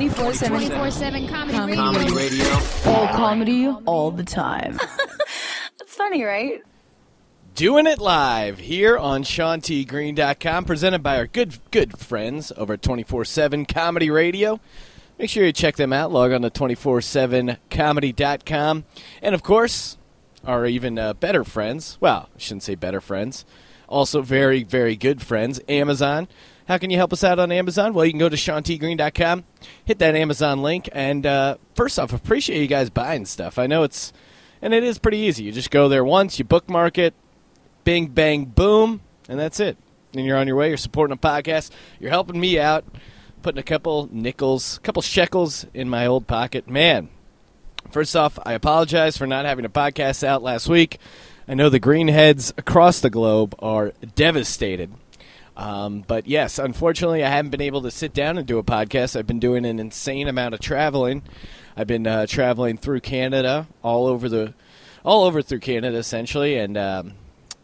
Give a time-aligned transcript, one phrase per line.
[0.00, 0.56] 24 7.
[0.56, 2.14] 24 7 comedy, Comedy.
[2.14, 2.14] radio.
[2.14, 2.46] Comedy radio.
[2.86, 4.76] All comedy, all the time.
[5.78, 6.62] That's funny, right?
[7.54, 13.68] Doing it live here on SeanTGreen.com, presented by our good good friends over at 24-7
[13.68, 14.58] Comedy Radio.
[15.18, 16.10] Make sure you check them out.
[16.10, 18.84] Log on to 247comedy.com.
[19.20, 19.98] And, of course,
[20.46, 23.44] our even uh, better friends, well, I shouldn't say better friends,
[23.86, 26.26] also very, very good friends, Amazon.
[26.68, 27.94] How can you help us out on Amazon?
[27.94, 29.44] Well, you can go to SeanTGreen.com,
[29.84, 33.58] hit that Amazon link, and uh, first off, appreciate you guys buying stuff.
[33.58, 34.12] I know it's,
[34.62, 35.44] and it is pretty easy.
[35.44, 37.14] You just go there once, you bookmark it,
[37.84, 39.76] bing, bang, boom, and that's it.
[40.14, 40.68] And you're on your way.
[40.68, 41.70] You're supporting a podcast.
[41.98, 42.84] You're helping me out,
[43.42, 46.68] putting a couple nickels, a couple shekels in my old pocket.
[46.68, 47.08] Man,
[47.90, 50.98] first off, I apologize for not having a podcast out last week.
[51.48, 54.92] I know the greenheads across the globe are devastated.
[55.56, 59.16] Um, but yes, unfortunately, I haven't been able to sit down and do a podcast.
[59.16, 61.22] I've been doing an insane amount of traveling.
[61.76, 64.54] I've been uh, traveling through Canada, all over the,
[65.04, 67.14] all over through Canada, essentially, and um,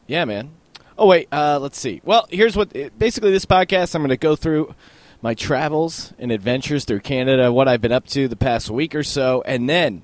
[0.07, 0.51] yeah, man.
[0.99, 2.01] Oh wait, uh, let's see.
[2.05, 2.73] Well, here's what.
[2.99, 4.75] Basically, this podcast, I'm going to go through
[5.23, 9.03] my travels and adventures through Canada, what I've been up to the past week or
[9.03, 10.03] so, and then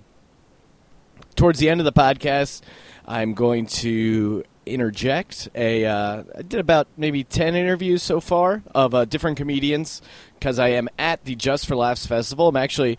[1.37, 2.63] towards the end of the podcast,
[3.07, 5.85] I'm going to interject a.
[5.85, 10.03] Uh, I did about maybe ten interviews so far of uh, different comedians
[10.39, 12.49] because I am at the Just for Laughs festival.
[12.49, 12.99] I'm actually.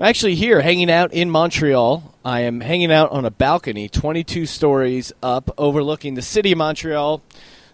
[0.00, 2.14] I'm actually here hanging out in Montreal.
[2.24, 7.20] I am hanging out on a balcony 22 stories up overlooking the city of Montreal,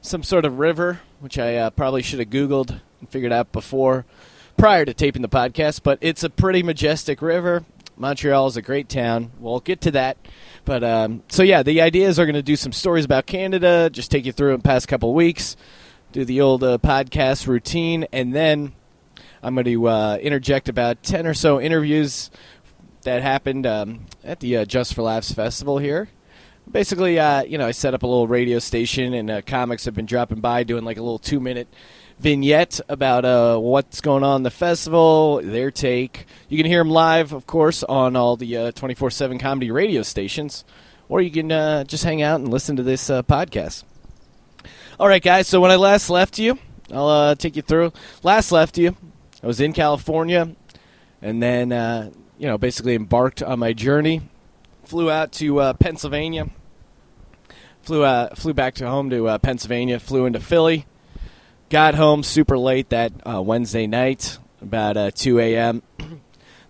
[0.00, 4.06] some sort of river, which I uh, probably should have Googled and figured out before,
[4.56, 5.82] prior to taping the podcast.
[5.82, 7.66] But it's a pretty majestic river.
[7.96, 9.30] Montreal is a great town.
[9.38, 10.16] We'll get to that.
[10.64, 14.10] But um, so, yeah, the ideas are going to do some stories about Canada, just
[14.10, 15.56] take you through in the past couple weeks,
[16.12, 18.72] do the old uh, podcast routine, and then
[19.42, 22.30] I'm going to uh, interject about 10 or so interviews
[23.02, 26.08] that happened um, at the uh, Just for Laughs festival here.
[26.70, 29.94] Basically, uh, you know, I set up a little radio station, and uh, comics have
[29.94, 31.68] been dropping by doing like a little two minute
[32.18, 36.26] vignette about uh, what's going on in the festival, their take.
[36.48, 40.64] You can hear them live, of course, on all the 24 7 comedy radio stations,
[41.08, 43.84] or you can uh, just hang out and listen to this uh, podcast.
[44.98, 46.58] All right, guys, so when I last left you,
[46.92, 47.92] I'll uh, take you through.
[48.22, 48.96] Last left you,
[49.42, 50.54] I was in California,
[51.20, 54.22] and then uh, you know basically embarked on my journey.
[54.84, 56.48] Flew out to uh, Pennsylvania.
[57.82, 59.98] Flew uh, flew back to home to uh, Pennsylvania.
[59.98, 60.86] Flew into Philly.
[61.74, 65.82] Got home super late that uh, Wednesday night, about uh, 2 a.m.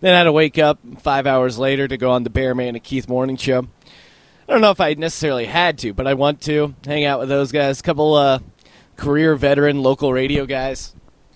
[0.01, 2.83] then I had to wake up five hours later to go on the Bearman and
[2.83, 3.59] Keith morning show.
[3.59, 7.29] I don't know if I necessarily had to, but I want to hang out with
[7.29, 7.81] those guys.
[7.81, 8.39] A couple uh,
[8.97, 10.95] career veteran local radio guys.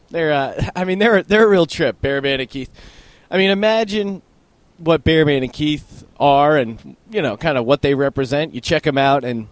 [0.09, 2.00] They're, uh, I mean, they're they're a real trip.
[2.00, 2.71] Bearman and Keith.
[3.31, 4.23] I mean, imagine
[4.79, 8.55] what Bearman and Keith are, and you know, kind of what they represent.
[8.55, 9.49] You check them out, and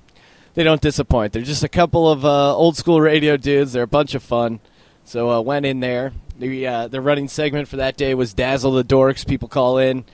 [0.57, 1.33] they don't disappoint.
[1.33, 3.73] They're just a couple of uh, old school radio dudes.
[3.73, 4.59] They're a bunch of fun.
[5.05, 6.13] So uh, went in there.
[6.37, 9.25] The uh, the running segment for that day was dazzle the dorks.
[9.25, 10.05] People call in,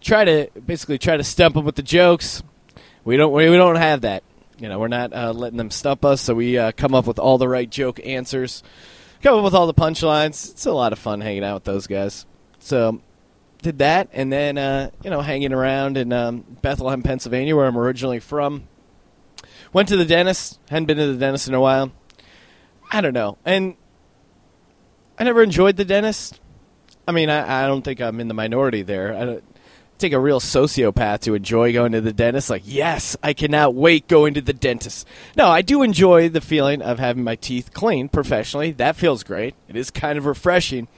[0.00, 2.42] try to basically try to stump them with the jokes.
[3.04, 4.22] We don't we, we don't have that.
[4.58, 6.22] You know, we're not uh, letting them stump us.
[6.22, 8.62] So we uh, come up with all the right joke answers
[9.22, 10.50] come up with all the punchlines.
[10.50, 12.26] It's a lot of fun hanging out with those guys.
[12.58, 13.00] So
[13.62, 17.78] did that, and then uh, you know hanging around in um, Bethlehem, Pennsylvania, where I'm
[17.78, 18.68] originally from.
[19.72, 20.58] Went to the dentist.
[20.68, 21.92] Hadn't been to the dentist in a while.
[22.90, 23.76] I don't know, and
[25.18, 26.40] I never enjoyed the dentist.
[27.06, 29.14] I mean, I, I don't think I'm in the minority there.
[29.14, 29.44] I don't,
[29.98, 32.50] take a real sociopath to enjoy going to the dentist.
[32.50, 35.06] Like, yes, I cannot wait going to the dentist.
[35.36, 38.72] No, I do enjoy the feeling of having my teeth cleaned professionally.
[38.72, 39.54] That feels great.
[39.68, 40.88] It is kind of refreshing.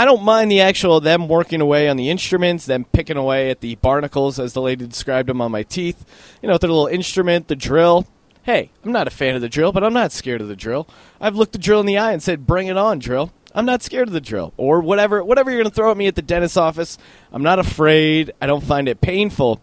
[0.00, 3.60] I don't mind the actual them working away on the instruments, them picking away at
[3.60, 6.06] the barnacles, as the lady described them on my teeth.
[6.40, 8.06] You know, with their little instrument, the drill.
[8.44, 10.88] Hey, I'm not a fan of the drill, but I'm not scared of the drill.
[11.20, 13.82] I've looked the drill in the eye and said, "Bring it on, drill." I'm not
[13.82, 16.22] scared of the drill or whatever whatever you're going to throw at me at the
[16.22, 16.96] dentist's office.
[17.30, 18.32] I'm not afraid.
[18.40, 19.60] I don't find it painful.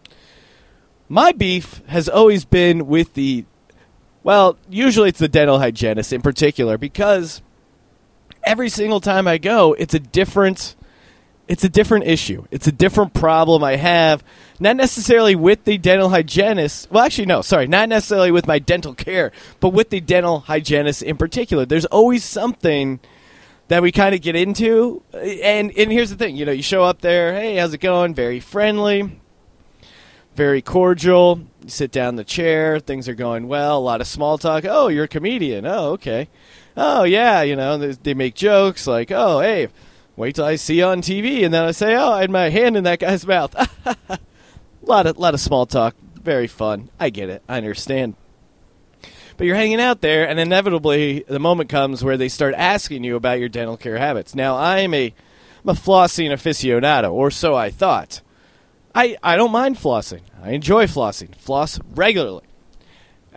[1.10, 3.46] My beef has always been with the
[4.22, 7.42] well, usually it's the dental hygienist in particular because
[8.48, 10.76] every single time I go, it's a different
[11.48, 12.46] it's a different issue.
[12.52, 14.22] It's a different problem I have,
[14.60, 16.92] not necessarily with the dental hygienist.
[16.92, 21.04] Well, actually, no, sorry, not necessarily with my dental care, but with the dental hygienist
[21.04, 21.66] in particular.
[21.66, 23.00] There's always something
[23.70, 25.02] that we kind of get into.
[25.14, 27.80] Uh, and and here's the thing, you know, you show up there, hey, how's it
[27.80, 28.14] going?
[28.14, 29.20] Very friendly,
[30.36, 31.42] very cordial.
[31.64, 34.66] You sit down in the chair, things are going well, a lot of small talk.
[34.68, 35.66] Oh, you're a comedian.
[35.66, 36.28] Oh, okay.
[36.78, 39.68] Oh, yeah, you know, they, make jokes like, "Oh, hey,
[40.18, 42.50] Wait till I see you on TV, and then I say, "Oh, I had my
[42.50, 43.54] hand in that guy's mouth."
[43.86, 44.20] a
[44.82, 46.90] lot of lot of small talk, very fun.
[47.00, 47.44] I get it.
[47.48, 48.16] I understand.
[49.38, 53.16] But you're hanging out there, and inevitably, the moment comes where they start asking you
[53.16, 54.34] about your dental care habits.
[54.34, 55.14] Now, I'm a,
[55.64, 58.22] I'm a flossing aficionado, or so I thought.
[58.96, 60.22] I, I don't mind flossing.
[60.42, 61.36] I enjoy flossing.
[61.36, 62.47] Floss regularly.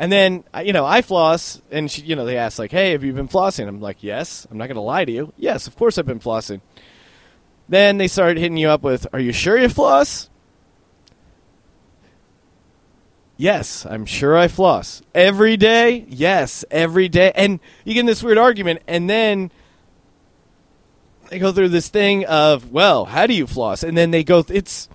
[0.00, 3.04] And then, you know, I floss, and she, you know, they ask like, "Hey, have
[3.04, 5.34] you been flossing?" I'm like, "Yes." I'm not going to lie to you.
[5.36, 6.62] Yes, of course I've been flossing.
[7.68, 10.30] Then they start hitting you up with, "Are you sure you floss?"
[13.36, 16.06] Yes, I'm sure I floss every day.
[16.08, 17.32] Yes, every day.
[17.34, 19.50] And you get in this weird argument, and then
[21.28, 24.46] they go through this thing of, "Well, how do you floss?" And then they go,
[24.48, 24.88] it's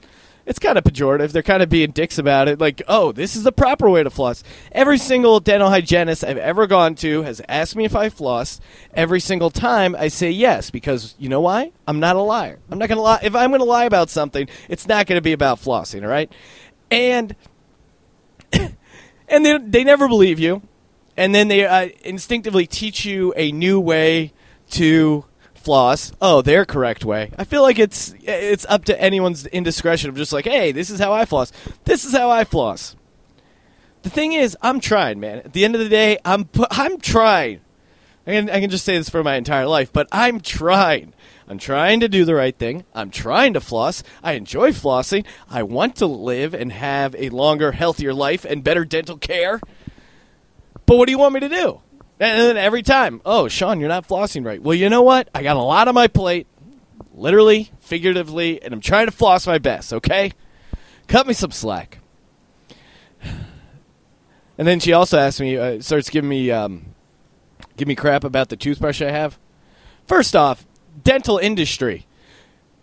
[0.46, 1.32] it's kind of pejorative.
[1.32, 2.60] They're kind of being dicks about it.
[2.60, 4.44] Like, oh, this is the proper way to floss.
[4.72, 8.62] Every single dental hygienist I've ever gone to has asked me if I floss.
[8.94, 11.72] Every single time I say yes because you know why?
[11.88, 12.60] I'm not a liar.
[12.70, 13.20] I'm not going to lie.
[13.24, 16.10] If I'm going to lie about something, it's not going to be about flossing, all
[16.10, 16.32] right?
[16.92, 17.36] And
[18.54, 20.62] and they they never believe you.
[21.18, 24.34] And then they uh, instinctively teach you a new way
[24.72, 25.26] to
[25.66, 26.12] floss.
[26.22, 27.32] Oh, their correct way.
[27.38, 31.00] I feel like it's it's up to anyone's indiscretion of just like, hey, this is
[31.00, 31.52] how I floss.
[31.84, 32.96] This is how I floss.
[34.04, 35.40] The thing is, I'm trying, man.
[35.40, 37.62] At the end of the day, I'm I'm trying.
[38.28, 41.14] I can I can just say this for my entire life, but I'm trying.
[41.48, 42.86] I'm trying to do the right thing.
[42.94, 44.04] I'm trying to floss.
[44.24, 45.26] I enjoy flossing.
[45.50, 49.60] I want to live and have a longer, healthier life and better dental care.
[50.86, 51.82] But what do you want me to do?
[52.20, 54.62] And then every time, oh, Sean, you're not flossing right.
[54.62, 55.30] Well, you know what?
[55.36, 56.48] I got a lot on my plate,
[57.14, 60.32] literally, figuratively, and I'm trying to floss my best, okay?
[61.08, 62.00] Cut me some slack.
[64.58, 66.86] And then she also asked me, uh, starts giving me, um,
[67.76, 69.38] give me crap about the toothbrush I have.
[70.08, 70.66] First off,
[71.04, 72.08] dental industry.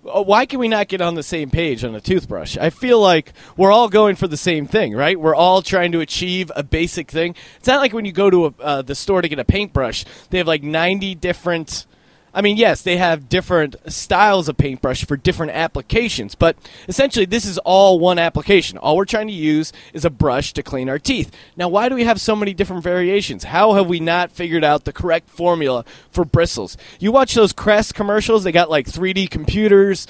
[0.05, 2.57] Uh, Why can we not get on the same page on a toothbrush?
[2.57, 5.19] I feel like we're all going for the same thing, right?
[5.19, 7.35] We're all trying to achieve a basic thing.
[7.59, 10.05] It's not like when you go to a, uh, the store to get a paintbrush,
[10.31, 11.87] they have like 90 different.
[12.35, 16.57] I mean, yes, they have different styles of paintbrush for different applications, but
[16.89, 18.79] essentially, this is all one application.
[18.79, 21.31] All we're trying to use is a brush to clean our teeth.
[21.57, 23.45] Now, why do we have so many different variations?
[23.45, 26.79] How have we not figured out the correct formula for bristles?
[26.99, 30.07] You watch those Crest commercials, they got like 3D computers,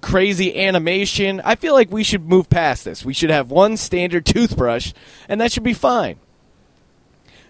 [0.00, 1.40] crazy animation.
[1.44, 3.04] I feel like we should move past this.
[3.04, 4.92] We should have one standard toothbrush,
[5.28, 6.18] and that should be fine.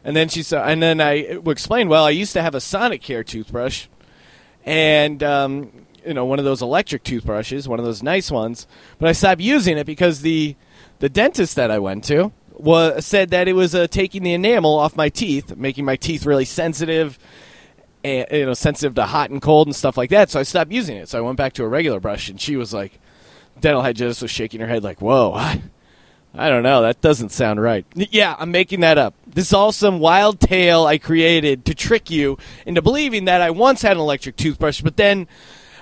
[0.03, 3.27] And then she said, and then I explained, well, I used to have a Sonicare
[3.27, 3.87] toothbrush,
[4.65, 8.67] and um, you know, one of those electric toothbrushes, one of those nice ones.
[8.99, 10.57] But I stopped using it because the
[10.99, 14.79] the dentist that I went to was said that it was uh, taking the enamel
[14.79, 17.19] off my teeth, making my teeth really sensitive.
[18.05, 20.29] And, you know, sensitive to hot and cold and stuff like that.
[20.29, 21.09] So I stopped using it.
[21.09, 23.01] So I went back to a regular brush, and she was like,
[23.59, 25.41] dental hygienist was shaking her head like, "Whoa,
[26.37, 26.83] I don't know.
[26.83, 29.15] That doesn't sound right." Yeah, I'm making that up.
[29.27, 33.51] This is all some wild tale I created to trick you into believing that I
[33.51, 35.27] once had an electric toothbrush, but then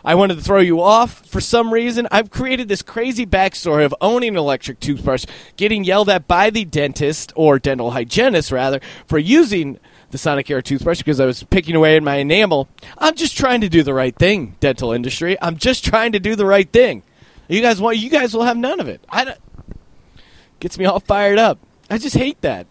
[0.04, 2.08] I wanted to throw you off for some reason.
[2.10, 5.24] I've created this crazy backstory of owning an electric toothbrush,
[5.56, 9.78] getting yelled at by the dentist or dental hygienist rather for using
[10.10, 12.68] the Sonicare toothbrush because I was picking away at my enamel.
[12.98, 15.36] I'm just trying to do the right thing, dental industry.
[15.40, 17.04] I'm just trying to do the right thing.
[17.48, 19.04] You guys want you guys will have none of it.
[19.08, 19.38] I don't,
[20.62, 21.58] gets me all fired up.
[21.90, 22.68] I just hate that.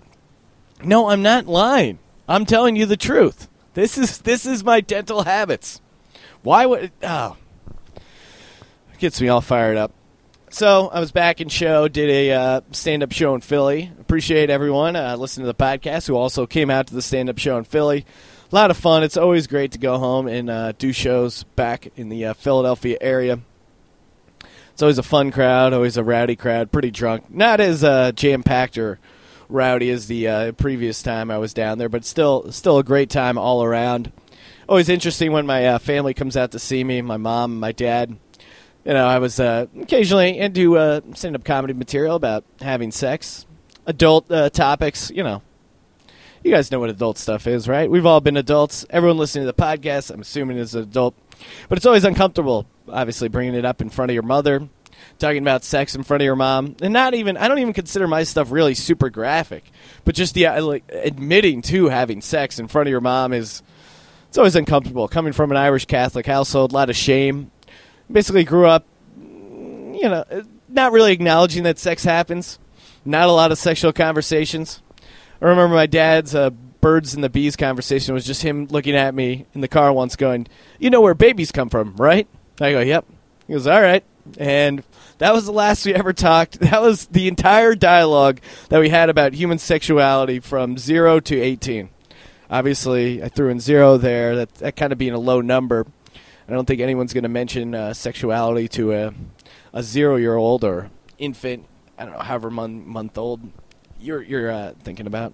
[0.81, 1.99] No, I'm not lying.
[2.25, 3.49] I'm telling you the truth.
[3.73, 5.81] This is this is my dental habits.
[6.41, 7.35] Why would oh
[8.97, 9.91] gets me all fired up.
[10.51, 13.91] So I was back in show, did a uh, stand-up show in Philly.
[13.99, 17.57] Appreciate everyone uh, listening to the podcast who also came out to the stand-up show
[17.57, 18.05] in Philly.
[18.51, 19.03] A lot of fun.
[19.03, 22.97] It's always great to go home and uh, do shows back in the uh, Philadelphia
[23.01, 23.39] area.
[24.73, 27.29] It's always a fun crowd, always a rowdy crowd, pretty drunk.
[27.29, 28.99] Not as uh, jam-packed or
[29.49, 33.09] rowdy as the uh, previous time I was down there, but still, still a great
[33.09, 34.11] time all around.
[34.69, 37.01] Always interesting when my uh, family comes out to see me.
[37.01, 38.15] My mom, my dad.
[38.85, 43.45] You know, I was uh, occasionally into uh, stand-up comedy material about having sex,
[43.85, 45.11] adult uh, topics.
[45.11, 45.43] You know,
[46.43, 47.91] you guys know what adult stuff is, right?
[47.91, 48.85] We've all been adults.
[48.89, 51.13] Everyone listening to the podcast, I'm assuming, is an adult.
[51.69, 54.67] But it's always uncomfortable, obviously, bringing it up in front of your mother,
[55.19, 57.37] talking about sex in front of your mom, and not even.
[57.37, 59.63] I don't even consider my stuff really super graphic,
[60.05, 63.63] but just the uh, like admitting to having sex in front of your mom is.
[64.29, 65.09] It's always uncomfortable.
[65.09, 67.51] Coming from an Irish Catholic household, a lot of shame.
[68.09, 68.85] Basically, grew up,
[69.17, 70.23] you know,
[70.69, 72.57] not really acknowledging that sex happens.
[73.03, 74.81] Not a lot of sexual conversations.
[75.41, 79.15] I remember my dad's uh, birds and the bees conversation was just him looking at
[79.15, 80.47] me in the car once, going,
[80.79, 82.27] "You know where babies come from, right?"
[82.59, 83.05] I go, "Yep."
[83.47, 84.03] He goes, "All right,"
[84.37, 84.83] and
[85.19, 86.59] that was the last we ever talked.
[86.59, 91.89] That was the entire dialogue that we had about human sexuality from zero to eighteen.
[92.49, 94.35] Obviously, I threw in zero there.
[94.35, 95.85] That that kind of being a low number.
[96.47, 99.13] I don't think anyone's going to mention uh, sexuality to a
[99.73, 101.65] a zero year old or infant.
[101.97, 103.41] I don't know, however month month old
[104.01, 105.33] you're you're uh, thinking about.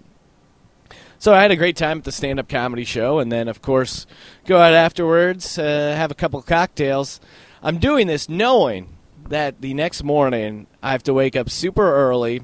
[1.20, 3.60] So I had a great time at the stand up comedy show, and then of
[3.60, 4.06] course
[4.46, 7.20] go out afterwards, uh, have a couple cocktails.
[7.60, 8.96] I'm doing this knowing
[9.28, 12.42] that the next morning I have to wake up super early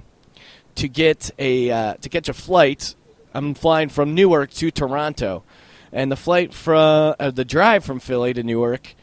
[0.74, 2.96] to get a uh, to catch a flight.
[3.32, 5.44] I'm flying from Newark to Toronto,
[5.92, 8.96] and the flight from uh, the drive from Philly to Newark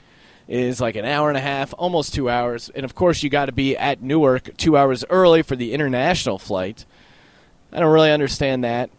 [0.50, 2.70] is like an hour and a half, almost two hours.
[2.76, 6.40] And of course, you got to be at Newark two hours early for the international
[6.40, 6.86] flight.
[7.72, 8.90] I don't really understand that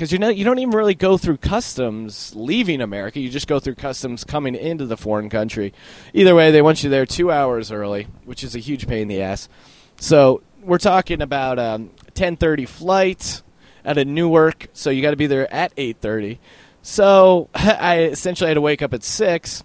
[0.00, 3.20] because you know you don't even really go through customs leaving America.
[3.20, 5.74] You just go through customs coming into the foreign country.
[6.14, 9.08] Either way, they want you there two hours early, which is a huge pain in
[9.08, 9.50] the ass.
[9.98, 13.42] So we're talking about um, 10:30 flight
[13.84, 16.38] out of Newark, so you got to be there at 8:30.
[16.80, 19.62] So I essentially had to wake up at six.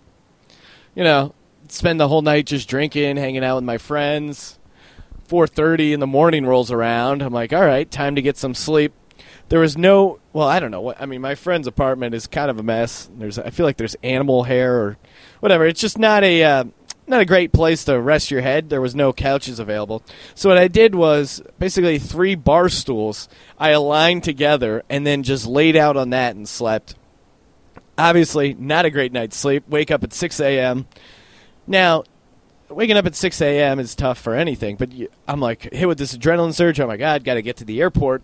[0.95, 1.33] You know,
[1.69, 4.59] spend the whole night just drinking, hanging out with my friends.
[5.29, 7.21] 4:30 in the morning rolls around.
[7.21, 8.91] I'm like, all right, time to get some sleep
[9.49, 10.81] there was no well i don't know.
[10.81, 13.09] What i mean my friend's apartment is kind of a mess.
[13.17, 14.97] There's i feel like there's animal hair or
[15.39, 15.65] whatever.
[15.65, 16.63] It's just not a uh,
[17.07, 18.69] not a great place to rest your head.
[18.69, 20.03] There was no couches available.
[20.33, 25.45] So what i did was basically three bar stools i aligned together and then just
[25.45, 26.95] laid out on that and slept.
[27.97, 29.67] Obviously not a great night's sleep.
[29.69, 30.87] Wake up at 6 a.m
[31.67, 32.03] now
[32.69, 34.89] waking up at 6 a.m is tough for anything but
[35.27, 36.79] i'm like hit with this adrenaline surge.
[36.79, 38.23] Oh my god gotta get to the airport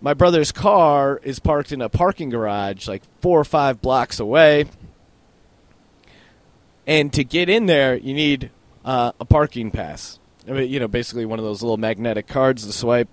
[0.00, 4.66] my brother's car is parked in a parking garage like four or five blocks away.
[6.86, 8.50] And to get in there, you need
[8.84, 10.18] uh, a parking pass.
[10.48, 13.08] I mean, you know, basically one of those little magnetic cards to swipe.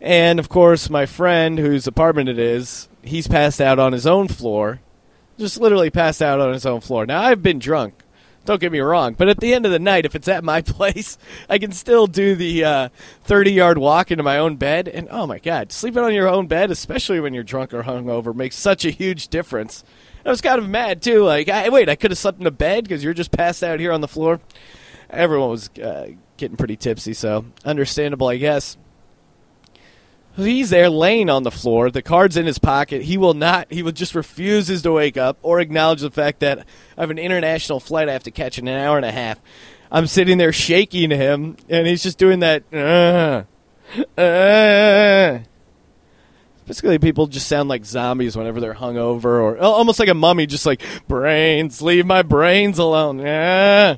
[0.00, 4.28] And of course, my friend whose apartment it is, he's passed out on his own
[4.28, 4.80] floor.
[5.38, 7.06] Just literally passed out on his own floor.
[7.06, 7.94] Now, I've been drunk.
[8.46, 10.62] Don't get me wrong, but at the end of the night, if it's at my
[10.62, 11.18] place,
[11.48, 12.88] I can still do the uh,
[13.24, 14.88] thirty-yard walk into my own bed.
[14.88, 18.34] And oh my god, sleeping on your own bed, especially when you're drunk or hungover,
[18.34, 19.84] makes such a huge difference.
[20.24, 21.24] I was kind of mad too.
[21.24, 23.80] Like, I, wait, I could have slept in a bed because you're just passed out
[23.80, 24.40] here on the floor.
[25.08, 28.76] Everyone was uh, getting pretty tipsy, so understandable, I guess.
[30.36, 33.02] He's there laying on the floor, the card's in his pocket.
[33.02, 36.66] He will not, he will just refuses to wake up or acknowledge the fact that
[36.96, 39.40] I have an international flight I have to catch in an hour and a half.
[39.90, 42.62] I'm sitting there shaking him, and he's just doing that.
[42.72, 43.42] Uh,
[44.20, 45.40] uh.
[46.66, 50.64] Basically, people just sound like zombies whenever they're hungover, or almost like a mummy, just
[50.64, 53.20] like brains, leave my brains alone.
[53.20, 53.96] Uh.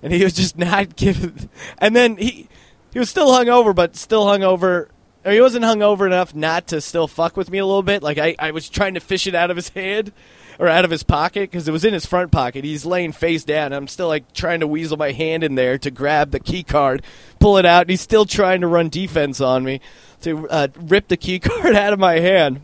[0.00, 1.50] And he was just not giving.
[1.78, 2.48] And then he
[2.92, 4.90] he was still hungover, but still hungover
[5.30, 8.02] he wasn't hungover enough not to still fuck with me a little bit.
[8.02, 10.12] Like I, I was trying to fish it out of his hand
[10.58, 12.64] or out of his pocket because it was in his front pocket.
[12.64, 13.72] He's laying face down.
[13.72, 17.02] I'm still like trying to weasel my hand in there to grab the key card,
[17.38, 19.80] pull it out, and he's still trying to run defense on me
[20.22, 22.60] to uh, rip the key card out of my hand.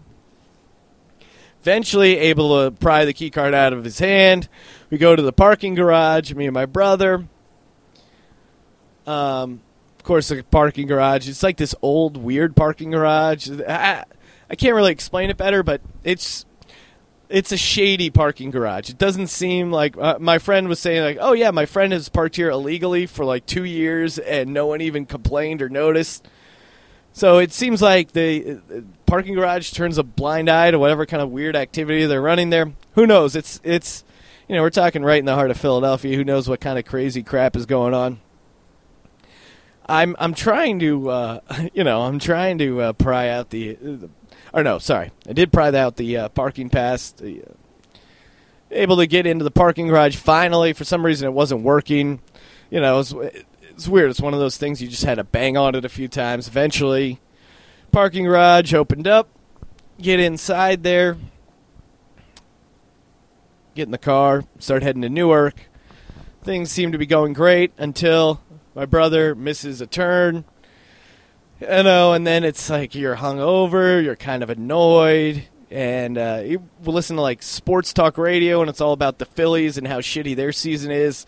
[1.63, 4.49] Eventually, able to pry the key card out of his hand.
[4.91, 6.33] We go to the parking garage.
[6.35, 7.27] Me and my brother.
[9.07, 9.61] Um,
[10.05, 11.29] course, a parking garage.
[11.29, 13.51] It's like this old, weird parking garage.
[13.69, 14.05] I,
[14.49, 16.47] I can't really explain it better, but it's
[17.29, 18.91] it's a shady parking garage.
[18.91, 22.09] It doesn't seem like uh, my friend was saying like, "Oh yeah, my friend has
[22.09, 26.29] parked here illegally for like 2 years and no one even complained or noticed."
[27.13, 31.23] So it seems like the uh, parking garage turns a blind eye to whatever kind
[31.23, 32.73] of weird activity they're running there.
[32.95, 33.35] Who knows?
[33.37, 34.05] It's it's
[34.49, 36.17] you know, we're talking right in the heart of Philadelphia.
[36.17, 38.21] Who knows what kind of crazy crap is going on?
[39.87, 41.41] I'm I'm trying to uh,
[41.75, 44.11] you know I'm trying to uh, pry out the, the,
[44.53, 45.11] or no sorry.
[45.29, 47.53] I did pry out the uh, parking pass the, uh,
[48.71, 50.73] able to get into the parking garage finally.
[50.73, 52.21] For some reason it wasn't working.
[52.71, 53.15] You know it's
[53.71, 54.11] it's weird.
[54.11, 56.49] It's one of those things you just had to bang on it a few times.
[56.49, 57.21] Eventually
[57.93, 59.29] parking garage opened up.
[60.01, 61.17] Get inside there.
[63.75, 64.45] Get in the car.
[64.59, 65.69] Start heading to Newark.
[66.43, 68.41] Things seem to be going great until
[68.75, 70.45] my brother misses a turn.
[71.61, 76.69] You know, and then it's like you're hungover, you're kind of annoyed, and uh, you
[76.85, 80.37] listen to like sports talk radio, and it's all about the Phillies and how shitty
[80.37, 81.27] their season is.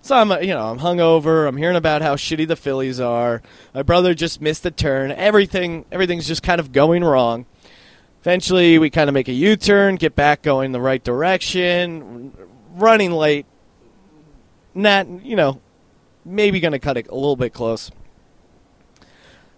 [0.00, 1.48] So I'm, you know, I'm hungover.
[1.48, 3.40] I'm hearing about how shitty the Phillies are.
[3.74, 5.10] My brother just missed a turn.
[5.12, 7.46] Everything, everything's just kind of going wrong.
[8.20, 12.32] Eventually, we kind of make a U turn, get back going the right direction,
[12.74, 13.46] running late.
[14.74, 15.60] Not, you know,
[16.24, 17.90] maybe going to cut it a little bit close.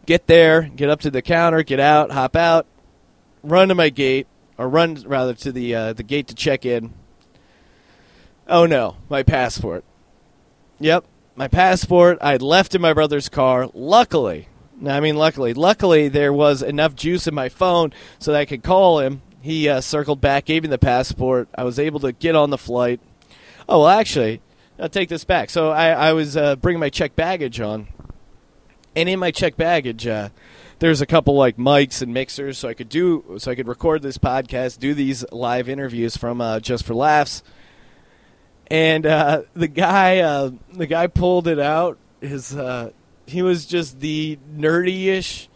[0.07, 2.67] Get there, get up to the counter, get out, hop out,
[3.43, 6.95] run to my gate, or run rather to the uh, the gate to check in.
[8.49, 9.85] Oh no, my passport.
[10.79, 11.05] Yep,
[11.35, 12.19] my passport.
[12.21, 13.69] I'd left in my brother's car.
[13.75, 14.49] Luckily,
[14.85, 18.63] I mean, luckily, luckily there was enough juice in my phone so that I could
[18.63, 19.23] call him.
[19.41, 21.49] He uh, circled back, gave me the passport.
[21.55, 23.01] I was able to get on the flight.
[23.69, 24.41] Oh well, actually,
[24.79, 25.51] I'll take this back.
[25.51, 27.89] So I, I was uh, bringing my check baggage on,
[28.95, 30.29] and in my check baggage, uh,
[30.79, 34.03] there's a couple like mics and mixers, so I could do, so I could record
[34.03, 37.43] this podcast, do these live interviews from uh, Just for Laughs.
[38.69, 41.99] And uh, the guy, uh, the guy pulled it out.
[42.21, 42.91] His uh,
[43.27, 45.49] he was just the nerdy-ish,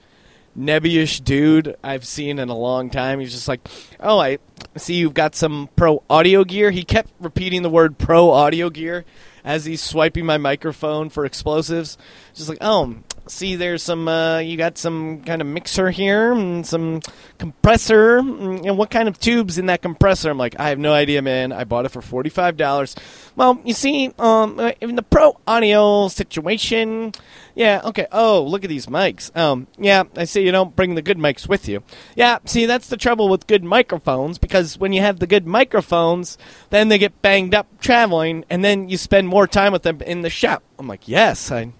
[0.59, 3.21] nebbyish dude I've seen in a long time.
[3.21, 3.66] He's just like,
[3.99, 4.38] oh, I
[4.76, 6.71] see you've got some pro audio gear.
[6.71, 9.04] He kept repeating the word pro audio gear
[9.45, 11.97] as he's swiping my microphone for explosives.
[12.35, 12.97] Just like, oh,
[13.30, 17.00] see, there's some, uh, you got some kind of mixer here and some
[17.38, 18.18] compressor.
[18.18, 20.30] And what kind of tubes in that compressor?
[20.30, 21.52] I'm like, I have no idea, man.
[21.52, 22.96] I bought it for $45.
[23.37, 27.12] Well, you see, um, in the pro audio situation,
[27.54, 28.06] yeah, okay.
[28.12, 29.34] Oh, look at these mics.
[29.37, 31.82] Um, yeah, I see you don't bring the good mics with you.
[32.14, 36.38] Yeah, see, that's the trouble with good microphones because when you have the good microphones,
[36.70, 40.22] then they get banged up traveling, and then you spend more time with them in
[40.22, 40.62] the shop.
[40.78, 41.72] I'm like, yes, I,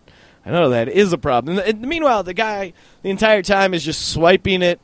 [0.45, 1.59] I know that is a problem.
[1.59, 4.81] And, meanwhile, the guy the entire time is just swiping it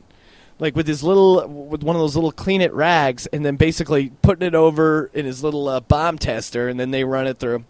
[0.58, 4.10] like with his little with one of those little clean it rags and then basically
[4.22, 7.64] putting it over in his little uh, bomb tester and then they run it through.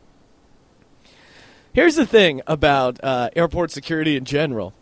[1.72, 4.72] Here's the thing about uh, airport security in general.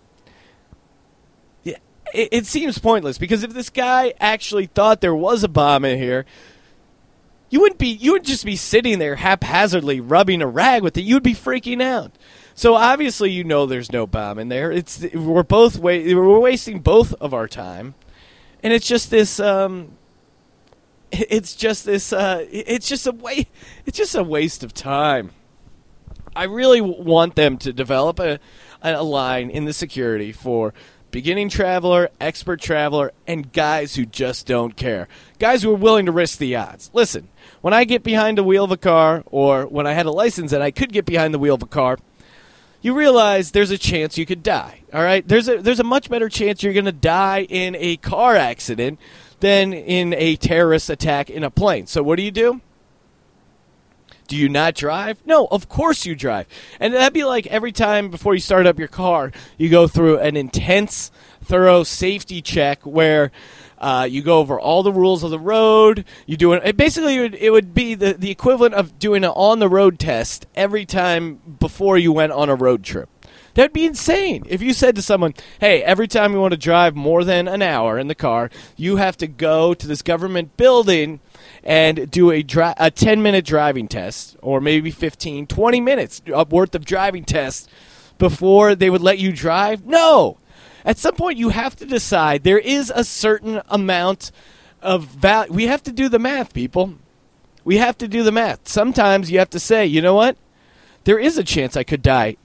[1.63, 1.79] Yeah,
[2.13, 5.99] it, it seems pointless because if this guy actually thought there was a bomb in
[5.99, 6.25] here
[7.51, 11.03] you wouldn't be you would just be sitting there haphazardly rubbing a rag with it.
[11.03, 12.11] You'd be freaking out
[12.55, 14.71] so obviously, you know, there's no bomb in there.
[14.71, 17.95] It's we're both wa- we're wasting both of our time,
[18.63, 19.41] and it's just this.
[19.41, 19.93] Um,
[21.13, 22.13] it's just this.
[22.13, 23.49] Uh, it's just a way.
[23.87, 25.33] It's just a waste of time.
[26.37, 28.39] I really want them to develop a
[28.83, 30.75] a line in the security for
[31.11, 35.09] beginning traveler, expert traveler, and guys who just don't care.
[35.39, 36.91] Guys who are willing to risk the odds.
[36.93, 37.29] Listen,
[37.63, 40.53] when I get behind the wheel of a car, or when I had a license
[40.53, 41.99] and I could get behind the wheel of a car
[42.85, 44.83] you realize there's a chance you could die.
[44.93, 47.97] All right, there's a there's a much better chance you're going to die in a
[47.97, 49.01] car accident
[49.41, 51.87] than in a terrorist attack in a plane.
[51.87, 52.61] So what do you do?
[54.29, 55.19] Do you not drive?
[55.25, 56.47] No, of course you drive.
[56.79, 60.19] And that'd be like every time before you start up your car, you go through
[60.19, 61.11] an intense,
[61.43, 63.33] thorough safety check where
[63.85, 66.07] uh, you go over all the rules of the road.
[66.25, 66.75] You do it.
[66.75, 69.99] Basically, it would, it would be the, the equivalent of doing an on the road
[69.99, 73.11] test every time before you went on a road trip.
[73.53, 74.45] That'd be insane.
[74.49, 77.61] If you said to someone, hey, every time you want to drive more than an
[77.61, 81.21] hour in the car, you have to go to this government building
[81.63, 86.75] and do a, dri- a 10 minute driving test, or maybe 15, 20 minutes worth
[86.75, 87.69] of driving tests
[88.17, 89.85] before they would let you drive?
[89.85, 90.39] No
[90.85, 94.31] at some point you have to decide there is a certain amount
[94.83, 95.53] of value.
[95.53, 96.95] We have to do the math, people.
[97.65, 98.69] We have to do the math.
[98.69, 100.37] Sometimes you have to say, you know what?
[101.05, 102.37] There is a chance I could die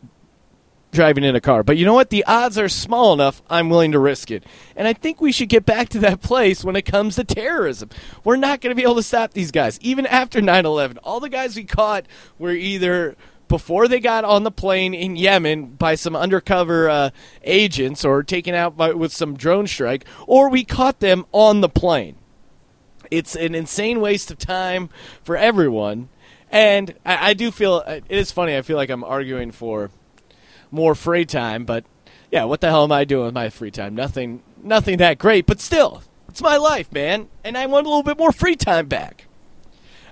[0.91, 1.63] driving in a car.
[1.63, 2.09] But you know what?
[2.09, 4.43] The odds are small enough, I'm willing to risk it.
[4.75, 7.89] And I think we should get back to that place when it comes to terrorism.
[8.23, 9.79] We're not going to be able to stop these guys.
[9.81, 12.05] Even after 9 11, all the guys we caught
[12.37, 13.15] were either
[13.49, 17.09] before they got on the plane in Yemen by some undercover uh,
[17.43, 21.67] agents or taken out by, with some drone strike, or we caught them on the
[21.67, 22.15] plane.
[23.11, 24.89] It's an insane waste of time
[25.23, 26.09] for everyone.
[26.51, 28.55] And I, I do feel uh, it is funny.
[28.55, 29.91] I feel like I'm arguing for
[30.71, 31.83] more free time, but
[32.31, 33.95] yeah, what the hell am I doing with my free time?
[33.95, 38.03] Nothing, nothing that great, but still, it's my life, man, and I want a little
[38.03, 39.25] bit more free time back.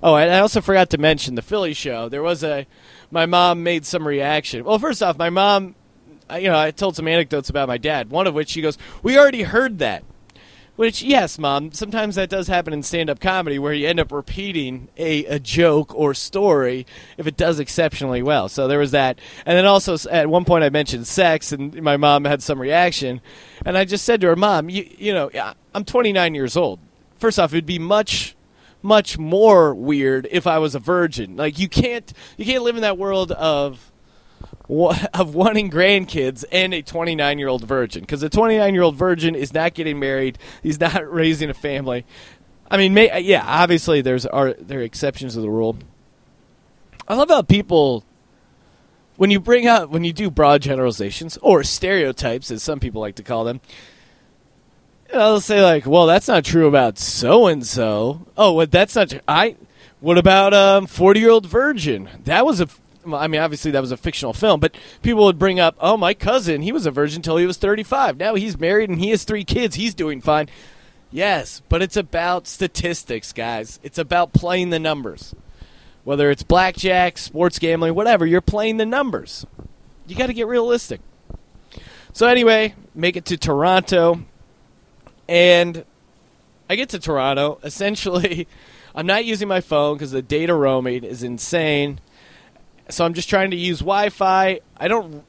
[0.01, 2.09] Oh, and I also forgot to mention the Philly show.
[2.09, 2.67] There was a
[3.11, 4.63] my mom made some reaction.
[4.63, 5.75] Well, first off, my mom,
[6.35, 8.09] you know, I told some anecdotes about my dad.
[8.09, 10.03] One of which she goes, "We already heard that."
[10.75, 14.89] Which, yes, mom, sometimes that does happen in stand-up comedy where you end up repeating
[14.95, 16.85] a, a joke or story
[17.17, 18.47] if it does exceptionally well.
[18.47, 19.17] So there was that,
[19.47, 23.21] and then also at one point I mentioned sex, and my mom had some reaction,
[23.65, 25.31] and I just said to her, "Mom, you you know,
[25.73, 26.79] I'm 29 years old.
[27.15, 28.36] First off, it'd be much
[28.81, 31.35] much more weird if I was a virgin.
[31.35, 33.91] Like you can't you can't live in that world of
[34.69, 39.35] of wanting grandkids and a 29 year old virgin because a 29 year old virgin
[39.35, 40.37] is not getting married.
[40.63, 42.05] He's not raising a family.
[42.69, 45.77] I mean, may, uh, yeah, obviously there's are there are exceptions to the rule.
[47.07, 48.03] I love how people
[49.15, 53.15] when you bring up when you do broad generalizations or stereotypes as some people like
[53.15, 53.61] to call them
[55.11, 59.09] they'll say like well that's not true about so and so oh what that's not
[59.09, 59.55] tr- i
[59.99, 62.67] what about um 40 year old virgin that was a.
[63.09, 66.13] I mean, obviously that was a fictional film, but people would bring up, "Oh, my
[66.13, 68.17] cousin, he was a virgin until he was 35.
[68.17, 69.77] Now he's married and he has three kids.
[69.77, 70.49] He's doing fine."
[71.09, 73.79] Yes, but it's about statistics, guys.
[73.81, 75.33] It's about playing the numbers.
[76.03, 79.45] Whether it's blackjack, sports gambling, whatever, you're playing the numbers.
[80.05, 80.99] You got to get realistic.
[82.11, 84.25] So anyway, make it to Toronto,
[85.27, 85.85] and
[86.69, 87.59] I get to Toronto.
[87.63, 88.47] Essentially,
[88.95, 91.99] I'm not using my phone because the data roaming is insane.
[92.89, 94.59] So I'm just trying to use Wi-Fi.
[94.77, 95.23] I don't.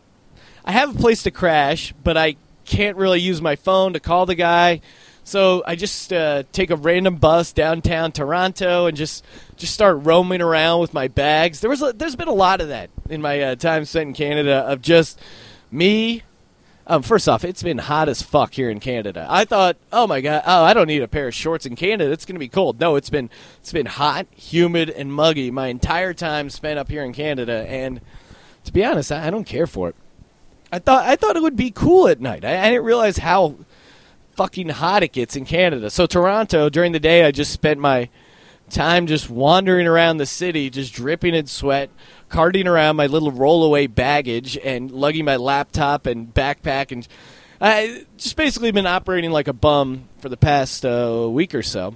[0.64, 4.26] I have a place to crash, but I can't really use my phone to call
[4.26, 4.80] the guy.
[5.24, 9.24] So I just uh, take a random bus downtown Toronto and just
[9.56, 11.61] just start roaming around with my bags.
[11.61, 14.14] There was a, there's been a lot of that in my uh, time spent in
[14.14, 15.20] Canada of just
[15.70, 16.22] me.
[16.90, 19.27] Um, first off, it's been hot as fuck here in Canada.
[19.29, 22.11] I thought, oh my god, oh I don't need a pair of shorts in Canada.
[22.11, 22.81] It's gonna be cold.
[22.81, 23.29] No, it's been
[23.61, 27.66] it's been hot, humid, and muggy my entire time spent up here in Canada.
[27.68, 28.01] And
[28.64, 29.96] to be honest, I, I don't care for it.
[30.72, 32.42] I thought I thought it would be cool at night.
[32.42, 33.57] I, I didn't realize how
[34.33, 35.90] fucking hot it gets in Canada.
[35.90, 38.09] So Toronto, during the day, I just spent my
[38.70, 41.90] time just wandering around the city, just dripping in sweat,
[42.29, 47.07] carting around my little rollaway baggage, and lugging my laptop and backpack, and
[47.61, 51.95] I just basically been operating like a bum for the past uh, week or so,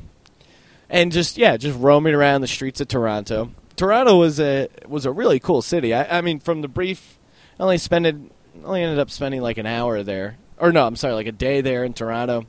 [0.91, 3.51] and just yeah, just roaming around the streets of Toronto.
[3.77, 5.95] Toronto was a was a really cool city.
[5.95, 7.19] I, I mean, from the brief,
[7.59, 8.17] I only spent it,
[8.65, 11.61] only ended up spending like an hour there, or no, I'm sorry, like a day
[11.61, 12.47] there in Toronto.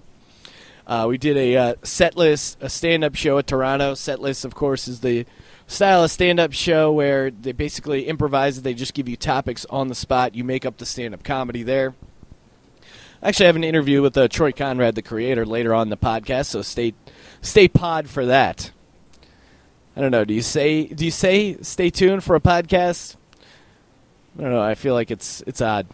[0.86, 3.94] Uh, we did a uh, set list, a stand up show at Toronto.
[3.94, 5.26] Set list, of course, is the
[5.74, 8.62] style of stand up show where they basically improvise.
[8.62, 10.36] They just give you topics on the spot.
[10.36, 11.94] You make up the stand up comedy there.
[13.22, 16.48] I actually have an interview with uh, Troy Conrad, the creator, later on the podcast,
[16.48, 16.94] so stay
[17.42, 18.72] stay pod for that.
[19.96, 20.26] I don't know.
[20.26, 23.16] Do you say do you say stay tuned for a podcast?
[24.38, 24.62] I don't know.
[24.62, 25.88] I feel like it's it's odd.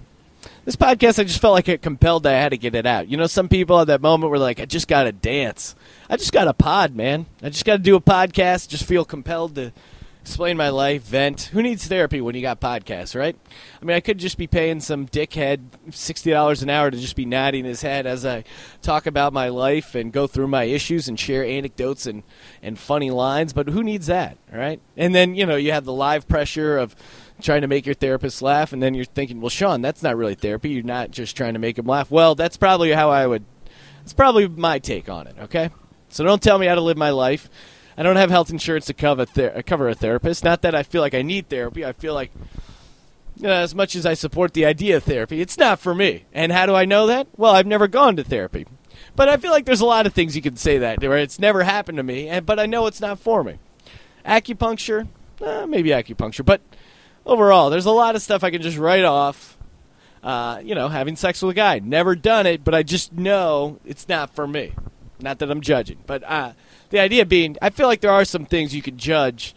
[0.65, 3.09] This podcast, I just felt like it compelled that I had to get it out.
[3.09, 5.75] You know, some people at that moment were like, I just got to dance.
[6.09, 7.25] I just got a pod, man.
[7.41, 9.73] I just got to do a podcast, just feel compelled to
[10.21, 11.43] explain my life, vent.
[11.53, 13.35] Who needs therapy when you got podcasts, right?
[13.81, 17.25] I mean, I could just be paying some dickhead $60 an hour to just be
[17.25, 18.43] nodding his head as I
[18.81, 22.23] talk about my life and go through my issues and share anecdotes and,
[22.61, 24.79] and funny lines, but who needs that, right?
[24.95, 26.95] And then, you know, you have the live pressure of
[27.41, 30.35] trying to make your therapist laugh, and then you're thinking, well, Sean, that's not really
[30.35, 30.69] therapy.
[30.69, 32.11] You're not just trying to make him laugh.
[32.11, 33.45] Well, that's probably how I would.
[33.99, 35.35] That's probably my take on it.
[35.39, 35.69] Okay,
[36.09, 37.49] so don't tell me how to live my life.
[37.97, 40.43] I don't have health insurance to cover ther- cover a therapist.
[40.43, 41.85] Not that I feel like I need therapy.
[41.85, 42.31] I feel like.
[43.35, 46.25] You know, as much as I support the idea of therapy, it's not for me.
[46.33, 47.27] And how do I know that?
[47.37, 48.65] Well, I've never gone to therapy.
[49.15, 51.39] But I feel like there's a lot of things you can say that where it's
[51.39, 53.59] never happened to me, and but I know it's not for me.
[54.25, 55.07] Acupuncture,
[55.41, 56.61] eh, maybe acupuncture, but
[57.29, 59.57] overall, there's a lot of stuff I can just write off.
[60.21, 63.79] Uh, you know, having sex with a guy, never done it, but I just know
[63.85, 64.73] it's not for me.
[65.21, 66.53] Not that I'm judging, but uh,
[66.89, 69.55] the idea being, I feel like there are some things you could judge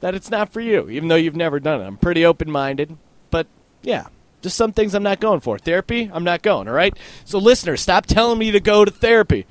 [0.00, 1.84] that it's not for you, even though you've never done it.
[1.84, 2.98] I'm pretty open minded,
[3.30, 3.46] but
[3.82, 4.08] yeah,
[4.42, 5.58] just some things I'm not going for.
[5.58, 6.68] Therapy, I'm not going.
[6.68, 6.96] All right.
[7.24, 9.46] So, listeners, stop telling me to go to therapy.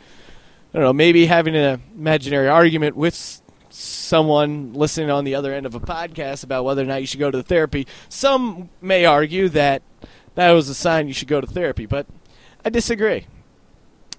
[0.74, 3.41] I don't know, maybe having an imaginary argument with
[3.72, 7.20] someone listening on the other end of a podcast about whether or not you should
[7.20, 7.88] go to the therapy.
[8.10, 9.82] Some may argue that
[10.36, 12.08] that was a sign you should go to therapy, but
[12.64, 13.28] I disagree.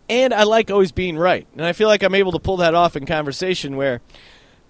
[0.08, 1.46] And I like always being right.
[1.56, 4.00] And I feel like I'm able to pull that off in conversation where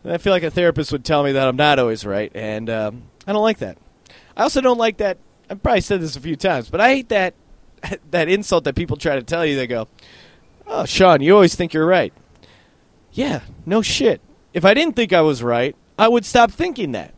[0.04, 2.30] I feel like a therapist would tell me that I'm not always right.
[2.34, 3.78] And um, I don't like that.
[4.36, 5.18] I also don't like that.
[5.50, 7.34] I've probably said this a few times, but I hate that
[8.10, 9.56] that insult that people try to tell you.
[9.56, 9.88] They go,
[10.66, 12.12] "Oh, Sean, you always think you're right."
[13.12, 14.20] Yeah, no shit.
[14.52, 17.14] If I didn't think I was right, I would stop thinking that.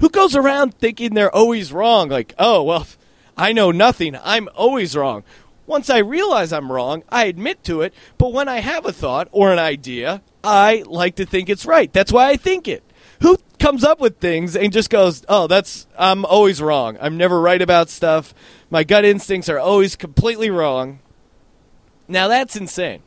[0.00, 2.08] Who goes around thinking they're always wrong?
[2.08, 2.86] Like, oh, well,
[3.36, 4.16] I know nothing.
[4.22, 5.22] I'm always wrong.
[5.66, 7.92] Once I realize I'm wrong, I admit to it.
[8.18, 11.92] But when I have a thought or an idea, I like to think it's right.
[11.92, 12.84] That's why I think it.
[13.20, 16.96] Who comes up with things and just goes, oh, that's, I'm always wrong.
[17.00, 18.32] I'm never right about stuff.
[18.70, 21.00] My gut instincts are always completely wrong.
[22.06, 23.02] Now that's insane.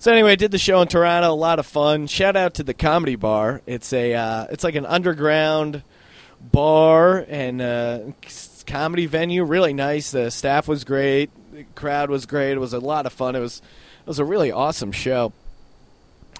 [0.00, 1.32] So anyway, I did the show in Toronto.
[1.32, 2.06] A lot of fun.
[2.06, 3.62] Shout out to the Comedy Bar.
[3.66, 5.82] It's a uh, it's like an underground
[6.40, 7.98] bar and uh,
[8.64, 9.42] comedy venue.
[9.42, 10.12] Really nice.
[10.12, 11.30] The staff was great.
[11.52, 12.52] The crowd was great.
[12.52, 13.34] It was a lot of fun.
[13.34, 13.58] It was
[14.00, 15.32] it was a really awesome show.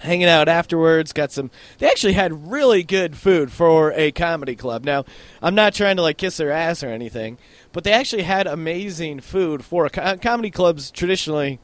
[0.02, 1.50] Hanging out afterwards, got some.
[1.78, 4.84] They actually had really good food for a comedy club.
[4.84, 5.04] Now,
[5.42, 7.38] I'm not trying to like kiss their ass or anything,
[7.72, 10.92] but they actually had amazing food for a co- comedy clubs.
[10.92, 11.58] Traditionally,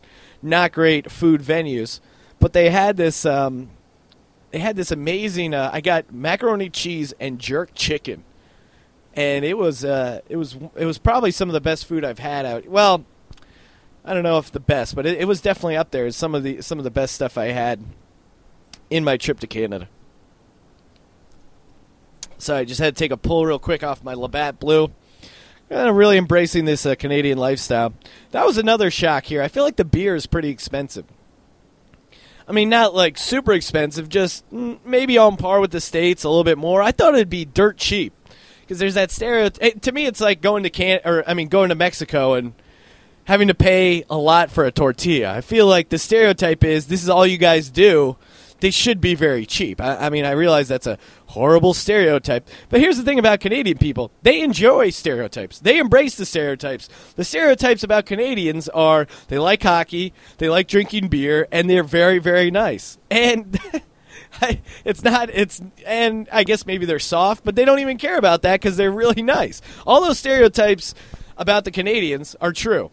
[0.44, 2.00] not great food venues,
[2.38, 3.24] but they had this.
[3.24, 3.70] Um,
[4.50, 5.54] they had this amazing.
[5.54, 8.22] Uh, I got macaroni cheese and jerk chicken,
[9.14, 12.18] and it was uh, it was it was probably some of the best food I've
[12.18, 12.66] had out.
[12.66, 13.04] Well,
[14.04, 16.10] I don't know if the best, but it, it was definitely up there.
[16.10, 17.82] Some of the some of the best stuff I had
[18.90, 19.88] in my trip to Canada.
[22.38, 24.92] So I just had to take a pull real quick off my Labatt Blue.
[25.70, 27.94] Really embracing this uh, Canadian lifestyle.
[28.30, 29.42] That was another shock here.
[29.42, 31.06] I feel like the beer is pretty expensive.
[32.46, 36.28] I mean, not like super expensive, just mm, maybe on par with the states, a
[36.28, 36.82] little bit more.
[36.82, 38.12] I thought it'd be dirt cheap
[38.60, 39.80] because there's that stereotype.
[39.80, 42.52] To me, it's like going to can or I mean, going to Mexico and
[43.24, 45.32] having to pay a lot for a tortilla.
[45.32, 48.16] I feel like the stereotype is this is all you guys do.
[48.64, 49.78] They should be very cheap.
[49.78, 50.96] I, I mean, I realize that's a
[51.26, 55.58] horrible stereotype, but here's the thing about Canadian people: they enjoy stereotypes.
[55.58, 56.88] They embrace the stereotypes.
[57.16, 62.18] The stereotypes about Canadians are they like hockey, they like drinking beer, and they're very,
[62.18, 62.96] very nice.
[63.10, 63.60] And
[64.40, 68.16] I, it's not it's and I guess maybe they're soft, but they don't even care
[68.16, 69.60] about that because they're really nice.
[69.86, 70.94] All those stereotypes
[71.36, 72.90] about the Canadians are true.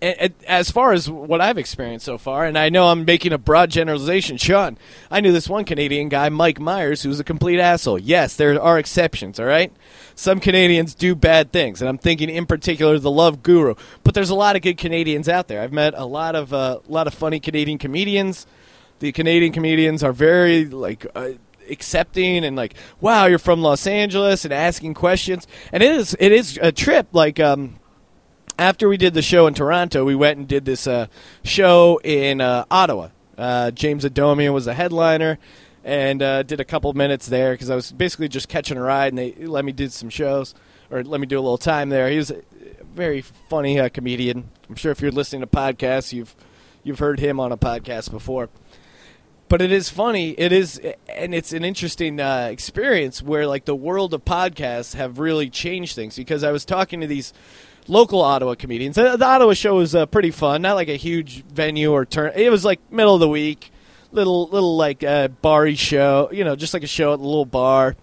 [0.00, 3.70] As far as what I've experienced so far, and I know I'm making a broad
[3.70, 4.78] generalization, Sean,
[5.10, 7.98] I knew this one Canadian guy, Mike Myers, who's a complete asshole.
[7.98, 9.72] Yes, there are exceptions, all right?
[10.14, 13.74] Some Canadians do bad things, and I'm thinking in particular the Love Guru.
[14.04, 15.62] But there's a lot of good Canadians out there.
[15.62, 18.46] I've met a lot of uh, a lot of funny Canadian comedians.
[19.00, 21.06] The Canadian comedians are very like.
[21.14, 21.30] Uh,
[21.70, 26.32] accepting and like wow you're from los angeles and asking questions and it is it
[26.32, 27.77] is a trip like um
[28.58, 31.06] after we did the show in Toronto, we went and did this uh,
[31.44, 33.10] show in uh, Ottawa.
[33.36, 35.38] Uh, James Adomian was the headliner,
[35.84, 39.12] and uh, did a couple minutes there because I was basically just catching a ride,
[39.12, 40.54] and they let me do some shows
[40.90, 42.10] or let me do a little time there.
[42.10, 42.42] He was a
[42.94, 44.50] very funny uh, comedian.
[44.68, 46.34] I'm sure if you're listening to podcasts, you've
[46.82, 48.48] you've heard him on a podcast before.
[49.48, 50.32] But it is funny.
[50.32, 55.18] It is, and it's an interesting uh, experience where like the world of podcasts have
[55.18, 57.32] really changed things because I was talking to these
[57.88, 58.96] local Ottawa comedians.
[58.96, 62.32] The, the Ottawa show was uh, pretty fun, not like a huge venue or turn.
[62.34, 63.72] It was like middle of the week,
[64.12, 67.46] little little like uh, bar show, you know, just like a show at a little
[67.46, 67.96] bar.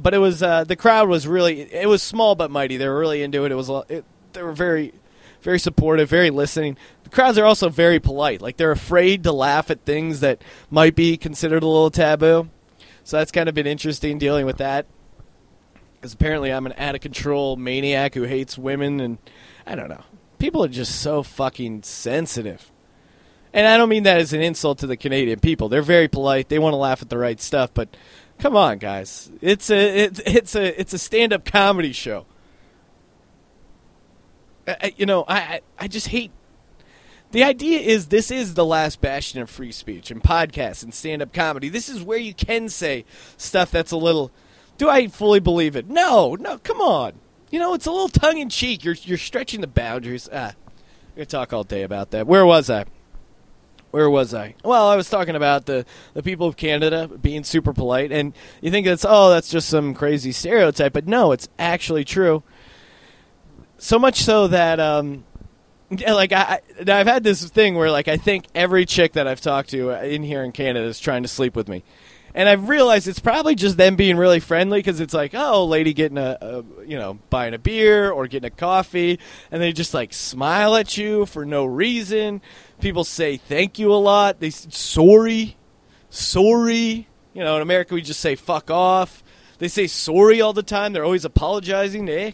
[0.00, 2.76] But it was uh, the crowd was really it was small but mighty.
[2.76, 3.52] They were really into it.
[3.52, 4.94] It was it, they were very
[5.42, 6.76] very supportive, very listening.
[7.04, 8.40] The crowds are also very polite.
[8.40, 12.48] Like they're afraid to laugh at things that might be considered a little taboo.
[13.04, 14.86] So that's kind of been interesting dealing with that
[16.02, 19.18] because apparently I'm an out of control maniac who hates women, and
[19.64, 20.02] I don't know.
[20.40, 22.72] People are just so fucking sensitive.
[23.52, 25.68] And I don't mean that as an insult to the Canadian people.
[25.68, 26.48] They're very polite.
[26.48, 27.96] They want to laugh at the right stuff, but
[28.40, 29.30] come on, guys.
[29.40, 32.26] It's a it's, it's a it's a stand-up comedy show.
[34.66, 36.32] I, you know, I I- just hate
[37.30, 41.32] the idea is this is the last bastion of free speech and podcasts and stand-up
[41.32, 41.68] comedy.
[41.68, 43.04] This is where you can say
[43.36, 44.32] stuff that's a little.
[44.82, 45.88] Do I fully believe it?
[45.88, 46.58] No, no.
[46.58, 47.12] Come on.
[47.52, 48.82] You know, it's a little tongue in cheek.
[48.82, 50.28] You're you're stretching the boundaries.
[50.32, 50.54] Ah,
[51.14, 52.26] we could talk all day about that.
[52.26, 52.86] Where was I?
[53.92, 54.56] Where was I?
[54.64, 58.72] Well, I was talking about the, the people of Canada being super polite, and you
[58.72, 62.42] think that's oh, that's just some crazy stereotype, but no, it's actually true.
[63.78, 65.22] So much so that um,
[65.90, 69.40] like I, I, I've had this thing where like I think every chick that I've
[69.40, 71.84] talked to in here in Canada is trying to sleep with me,
[72.34, 75.92] and I've realized it's probably just them being really friendly because it's like oh, lady
[75.92, 79.18] getting a, a you know buying a beer or getting a coffee,
[79.50, 82.40] and they just like smile at you for no reason.
[82.80, 84.40] People say thank you a lot.
[84.40, 85.56] They say, sorry,
[86.10, 87.08] sorry.
[87.34, 89.22] You know, in America we just say fuck off.
[89.58, 90.92] They say sorry all the time.
[90.92, 92.08] They're always apologizing.
[92.08, 92.32] Eh?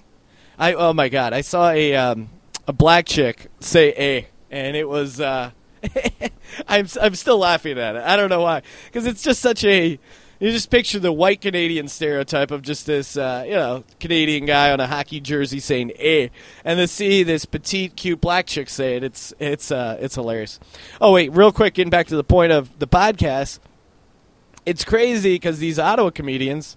[0.58, 2.30] I oh my god, I saw a um,
[2.66, 5.20] a black chick say "eh," and it was.
[5.20, 5.50] Uh,
[6.68, 8.02] I'm I'm still laughing at it.
[8.02, 9.98] I don't know why, because it's just such a.
[10.40, 14.70] You just picture the white Canadian stereotype of just this, uh, you know, Canadian guy
[14.70, 16.28] on a hockey jersey saying "eh,"
[16.64, 20.60] and to see this petite, cute black chick say it, it's it's uh, it's hilarious.
[21.00, 23.58] Oh wait, real quick, getting back to the point of the podcast,
[24.64, 26.76] it's crazy because these Ottawa comedians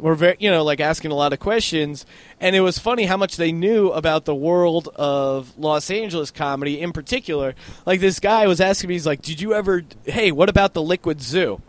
[0.00, 2.06] were very, you know, like asking a lot of questions,
[2.40, 6.80] and it was funny how much they knew about the world of Los Angeles comedy
[6.80, 7.54] in particular.
[7.86, 9.84] Like this guy was asking me, he's like, "Did you ever?
[10.04, 11.60] Hey, what about the Liquid Zoo?"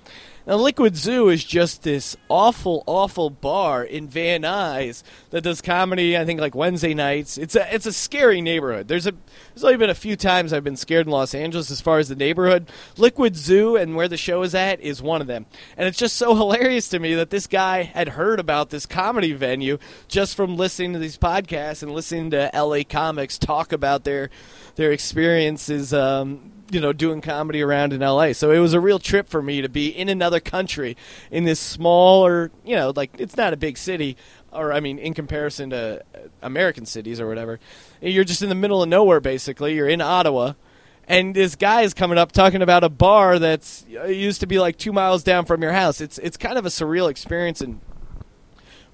[0.48, 6.18] Now, Liquid Zoo is just this awful, awful bar in Van Nuys that does comedy.
[6.18, 7.38] I think like Wednesday nights.
[7.38, 8.88] It's a it's a scary neighborhood.
[8.88, 9.14] There's a
[9.54, 12.10] there's only been a few times I've been scared in Los Angeles as far as
[12.10, 12.72] the neighborhood.
[12.98, 15.46] Liquid Zoo and where the show is at is one of them.
[15.78, 19.34] And it's just so hilarious to me that this guy had heard about this comedy
[19.34, 19.78] venue
[20.08, 24.32] just from listening to these podcasts and listening to LA comics talk about their
[24.76, 25.94] their experiences.
[25.94, 28.34] Um, you know, doing comedy around in LA.
[28.34, 30.96] So it was a real trip for me to be in another country
[31.30, 34.16] in this smaller, you know, like it's not a big city,
[34.52, 36.04] or I mean, in comparison to
[36.42, 37.60] American cities or whatever.
[38.02, 39.76] You're just in the middle of nowhere, basically.
[39.76, 40.54] You're in Ottawa.
[41.08, 44.60] And this guy is coming up talking about a bar that's uh, used to be
[44.60, 46.00] like two miles down from your house.
[46.00, 47.82] It's it's kind of a surreal experience and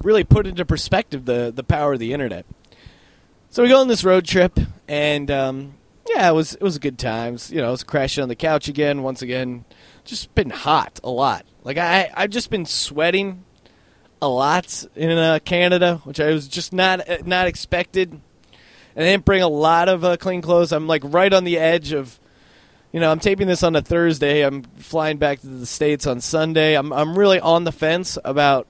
[0.02, 2.44] really put into perspective the the power of the internet.
[3.50, 5.74] So we go on this road trip, and um,
[6.08, 7.50] yeah, it was it was a good times.
[7.50, 9.02] You know, I was crashing on the couch again.
[9.02, 9.64] Once again,
[10.04, 11.44] just been hot a lot.
[11.64, 13.44] Like I I've just been sweating
[14.20, 18.10] a lot in uh, Canada, which I was just not uh, not expected.
[18.10, 20.72] And I didn't bring a lot of uh, clean clothes.
[20.72, 22.18] I'm like right on the edge of,
[22.90, 24.42] you know, I'm taping this on a Thursday.
[24.42, 26.74] I'm flying back to the states on Sunday.
[26.74, 28.66] I'm I'm really on the fence about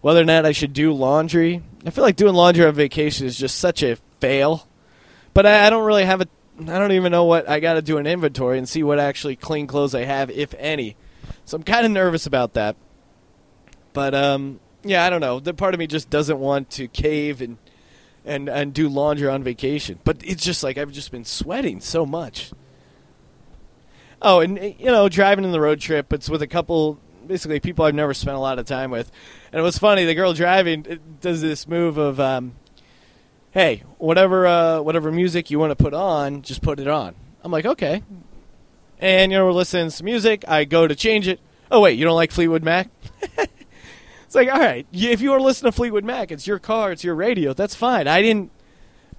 [0.00, 1.62] whether or not I should do laundry.
[1.84, 4.66] I feel like doing laundry on vacation is just such a fail.
[5.34, 6.28] But I, I don't really have a
[6.60, 9.36] I don't even know what I got to do an inventory and see what actually
[9.36, 10.96] clean clothes I have, if any.
[11.44, 12.76] So I'm kind of nervous about that.
[13.92, 15.40] But um, yeah, I don't know.
[15.40, 17.58] The part of me just doesn't want to cave and
[18.24, 20.00] and and do laundry on vacation.
[20.04, 22.52] But it's just like I've just been sweating so much.
[24.20, 27.84] Oh, and you know, driving in the road trip, it's with a couple basically people
[27.84, 29.12] I've never spent a lot of time with.
[29.52, 30.04] And it was funny.
[30.04, 32.54] The girl driving does this move of um,
[33.50, 37.14] hey, whatever uh, whatever music you want to put on, just put it on.
[37.42, 38.02] I'm like, okay.
[38.98, 40.44] And you know, we're listening to some music.
[40.48, 41.40] I go to change it.
[41.70, 42.88] Oh wait, you don't like Fleetwood Mac?
[44.28, 46.92] it's like, all right, if you want to listen to Fleetwood Mac, it's your car,
[46.92, 47.52] it's your radio.
[47.52, 48.08] That's fine.
[48.08, 48.50] I didn't,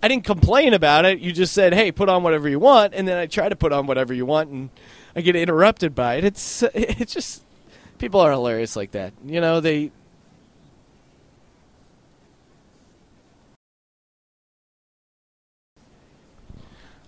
[0.01, 1.19] I didn't complain about it.
[1.19, 3.71] You just said, hey, put on whatever you want, and then I try to put
[3.71, 4.69] on whatever you want, and
[5.15, 6.23] I get interrupted by it.
[6.23, 7.43] It's, it's just,
[7.97, 9.13] people are hilarious like that.
[9.25, 9.91] You know, they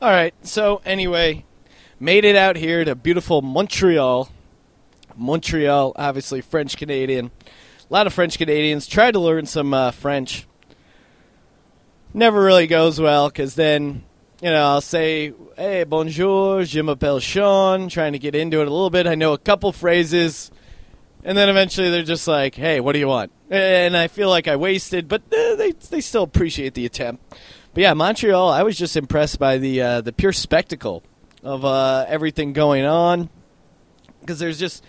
[0.01, 0.33] All right.
[0.41, 1.45] So anyway,
[1.99, 4.31] made it out here to beautiful Montreal.
[5.15, 7.29] Montreal, obviously French Canadian.
[7.47, 10.47] A lot of French Canadians tried to learn some uh, French.
[12.15, 14.03] Never really goes well because then,
[14.41, 18.71] you know, I'll say, "Hey, bonjour, je m'appelle Sean," trying to get into it a
[18.71, 19.05] little bit.
[19.05, 20.49] I know a couple phrases,
[21.23, 24.47] and then eventually they're just like, "Hey, what do you want?" And I feel like
[24.47, 27.23] I wasted, but uh, they they still appreciate the attempt.
[27.73, 28.49] But yeah, Montreal.
[28.49, 31.03] I was just impressed by the uh, the pure spectacle
[31.43, 33.29] of uh, everything going on.
[34.19, 34.83] Because there's just,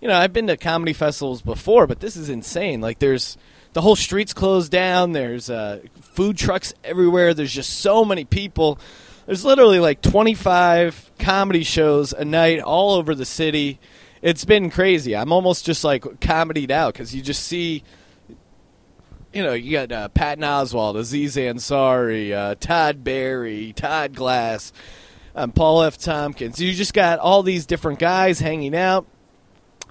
[0.00, 2.80] you know, I've been to comedy festivals before, but this is insane.
[2.80, 3.36] Like there's
[3.72, 5.12] the whole streets closed down.
[5.12, 7.34] There's uh, food trucks everywhere.
[7.34, 8.78] There's just so many people.
[9.26, 13.78] There's literally like 25 comedy shows a night all over the city.
[14.22, 15.14] It's been crazy.
[15.14, 17.84] I'm almost just like comedied out because you just see
[19.38, 24.72] you know, you got uh, Patton Oswalt, Aziz Ansari, uh, Todd Barry, Todd Glass,
[25.36, 25.96] um, Paul F.
[25.96, 26.60] Tompkins.
[26.60, 29.06] You just got all these different guys hanging out.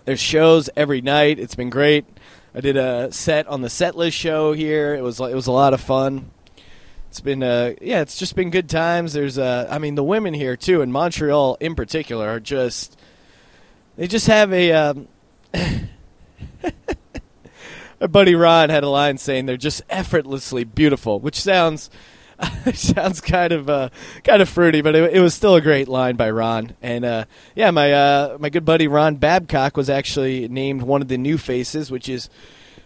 [0.03, 1.39] There's shows every night.
[1.39, 2.03] It's been great.
[2.53, 4.93] I did a set on the setlist show here.
[4.93, 6.29] It was it was a lot of fun.
[7.07, 9.13] It's been uh yeah, it's just been good times.
[9.13, 12.99] There's uh I mean the women here too in Montreal in particular are just
[13.95, 15.07] they just have a um,
[17.99, 21.89] my buddy Ron had a line saying they're just effortlessly beautiful, which sounds
[22.73, 23.89] sounds kind of uh,
[24.23, 26.75] kind of fruity, but it, it, was still a great line by Ron.
[26.81, 31.07] And uh, yeah, my uh, my good buddy Ron Babcock was actually named one of
[31.07, 32.29] the new faces, which is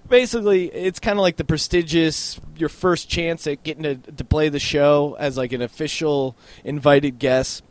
[0.08, 4.50] basically it's kind of like the prestigious your first chance at getting to, to play
[4.50, 7.64] the show as like an official invited guest.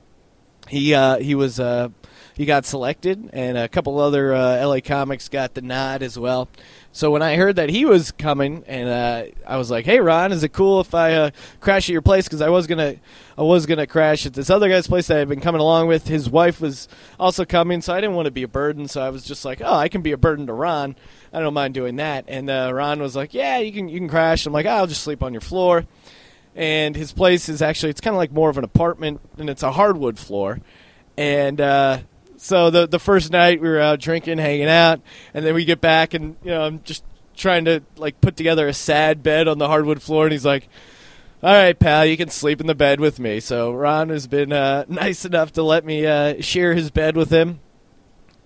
[0.68, 1.88] He uh, he was uh,
[2.36, 6.48] he got selected, and a couple other uh, LA comics got the nod as well.
[6.92, 10.32] So when I heard that he was coming, and uh, I was like, "Hey, Ron,
[10.32, 12.96] is it cool if I uh, crash at your place?" Because I was gonna,
[13.38, 16.08] I was gonna crash at this other guy's place that I've been coming along with.
[16.08, 16.88] His wife was
[17.18, 18.88] also coming, so I didn't want to be a burden.
[18.88, 20.96] So I was just like, "Oh, I can be a burden to Ron.
[21.32, 24.08] I don't mind doing that." And uh, Ron was like, "Yeah, you can, you can
[24.08, 25.86] crash." I'm like, oh, "I'll just sleep on your floor."
[26.56, 29.62] And his place is actually, it's kind of like more of an apartment, and it's
[29.62, 30.58] a hardwood floor.
[31.16, 32.00] And uh,
[32.42, 35.02] so the the first night we were out drinking, hanging out,
[35.34, 37.04] and then we get back, and you know I'm just
[37.36, 40.66] trying to like put together a sad bed on the hardwood floor, and he's like,
[41.42, 44.54] "All right, pal, you can sleep in the bed with me." So Ron has been
[44.54, 47.60] uh, nice enough to let me uh, share his bed with him,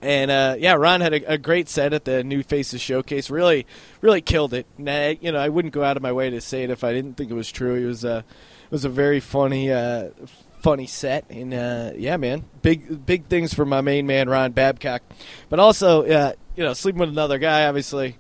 [0.03, 3.31] And uh, yeah, Ron had a, a, great set at the New Faces Showcase.
[3.31, 3.65] Really,
[4.01, 4.67] really killed it.
[4.77, 6.93] Nah, you know, I wouldn't go out of my way to say it if I
[6.93, 7.87] didn't think it was true.
[7.87, 8.23] Was uh,
[8.65, 10.09] it was a very funny, uh,
[10.65, 15.03] funny set, and uh, yeah, man, big big things for my main man Ron Babcock.
[15.51, 18.17] But also, uh, you know, sleeping with another guy, obviously,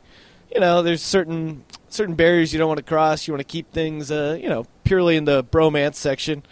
[0.55, 3.27] you know, there's certain certain barriers you don't want to cross.
[3.27, 6.43] You want to keep things, uh, you know, purely in the bromance section.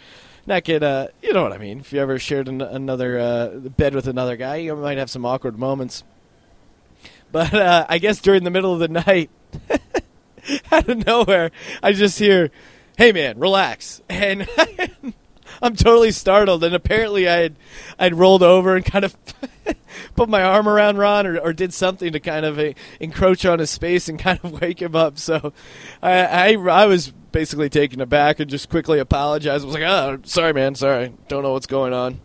[0.47, 1.79] Not get, uh, you know what I mean.
[1.79, 5.25] If you ever shared an- another uh, bed with another guy, you might have some
[5.25, 6.03] awkward moments.
[7.31, 9.29] But uh, I guess during the middle of the night,
[10.71, 12.51] out of nowhere, I just hear,
[12.97, 14.47] "Hey man, relax," and
[15.63, 16.63] I'm totally startled.
[16.63, 17.55] And apparently, I had
[17.97, 19.15] I'd rolled over and kind of
[20.15, 23.59] put my arm around Ron or, or did something to kind of uh, encroach on
[23.59, 25.17] his space and kind of wake him up.
[25.17, 25.53] So
[26.01, 29.63] I, I, I was basically taken aback and just quickly apologized.
[29.63, 32.19] I was like, "Oh, sorry, man, sorry, don't know what's going on."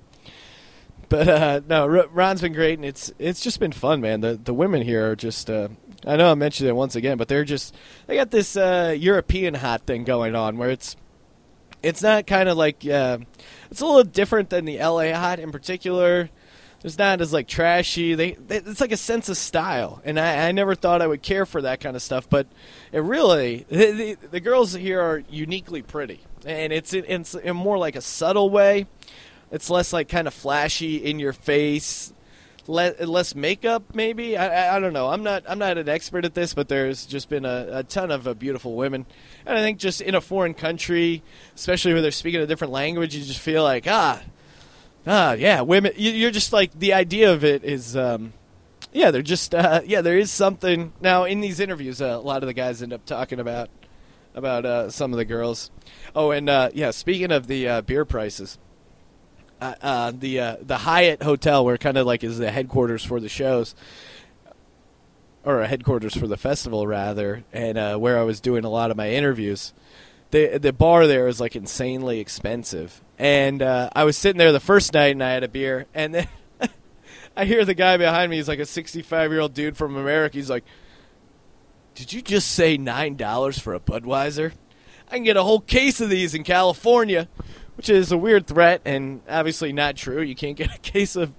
[1.08, 4.20] But uh, no, Ron's been great, and it's it's just been fun, man.
[4.20, 5.48] The the women here are just.
[5.48, 5.68] Uh,
[6.06, 7.74] I know I mentioned it once again, but they're just
[8.06, 10.96] they got this uh, European hot thing going on where it's
[11.82, 13.18] it's not kind of like uh,
[13.70, 16.30] it's a little different than the LA hot in particular.
[16.84, 18.14] It's not as like trashy.
[18.14, 21.22] They, they it's like a sense of style, and I, I, never thought I would
[21.22, 22.30] care for that kind of stuff.
[22.30, 22.46] But
[22.92, 27.78] it really the, the, the girls here are uniquely pretty, and it's it's in more
[27.78, 28.86] like a subtle way.
[29.50, 32.12] It's less like kind of flashy in your face
[32.68, 34.36] less makeup, maybe.
[34.36, 35.08] I, I, don't know.
[35.08, 38.10] I'm not I'm not an expert at this, but there's just been a, a ton
[38.10, 39.06] of uh, beautiful women,
[39.46, 41.22] and I think just in a foreign country,
[41.54, 44.22] especially where they're speaking a different language, you just feel like ah,
[45.06, 45.92] ah, yeah, women.
[45.96, 47.96] You're just like the idea of it is.
[47.96, 48.34] Um,
[48.92, 50.02] yeah, they're just uh, yeah.
[50.02, 52.02] There is something now in these interviews.
[52.02, 53.70] Uh, a lot of the guys end up talking about
[54.34, 55.70] about uh, some of the girls.
[56.14, 56.90] Oh, and uh, yeah.
[56.90, 58.58] Speaking of the uh, beer prices,
[59.60, 63.20] uh, uh, the uh, the Hyatt Hotel, where kind of like is the headquarters for
[63.20, 63.74] the shows,
[65.44, 68.96] or headquarters for the festival rather, and uh, where I was doing a lot of
[68.96, 69.72] my interviews.
[70.30, 74.60] The the bar there is like insanely expensive, and uh, I was sitting there the
[74.60, 76.28] first night and I had a beer, and then
[77.36, 78.36] I hear the guy behind me.
[78.36, 80.36] He's like a 65 year old dude from America.
[80.36, 80.64] He's like,
[81.94, 84.52] "Did you just say nine dollars for a Budweiser?
[85.10, 87.28] I can get a whole case of these in California."
[87.78, 90.20] Which is a weird threat and obviously not true.
[90.20, 91.32] You can't get a case of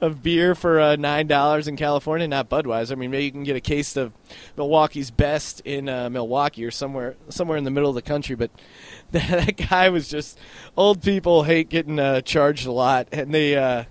[0.00, 2.92] of beer for uh, nine dollars in California, not Budweiser.
[2.92, 4.12] I mean, maybe you can get a case of
[4.56, 8.34] Milwaukee's best in uh, Milwaukee or somewhere somewhere in the middle of the country.
[8.34, 8.50] But
[9.12, 10.38] that, that guy was just
[10.76, 13.84] old people hate getting uh, charged a lot, and they, uh,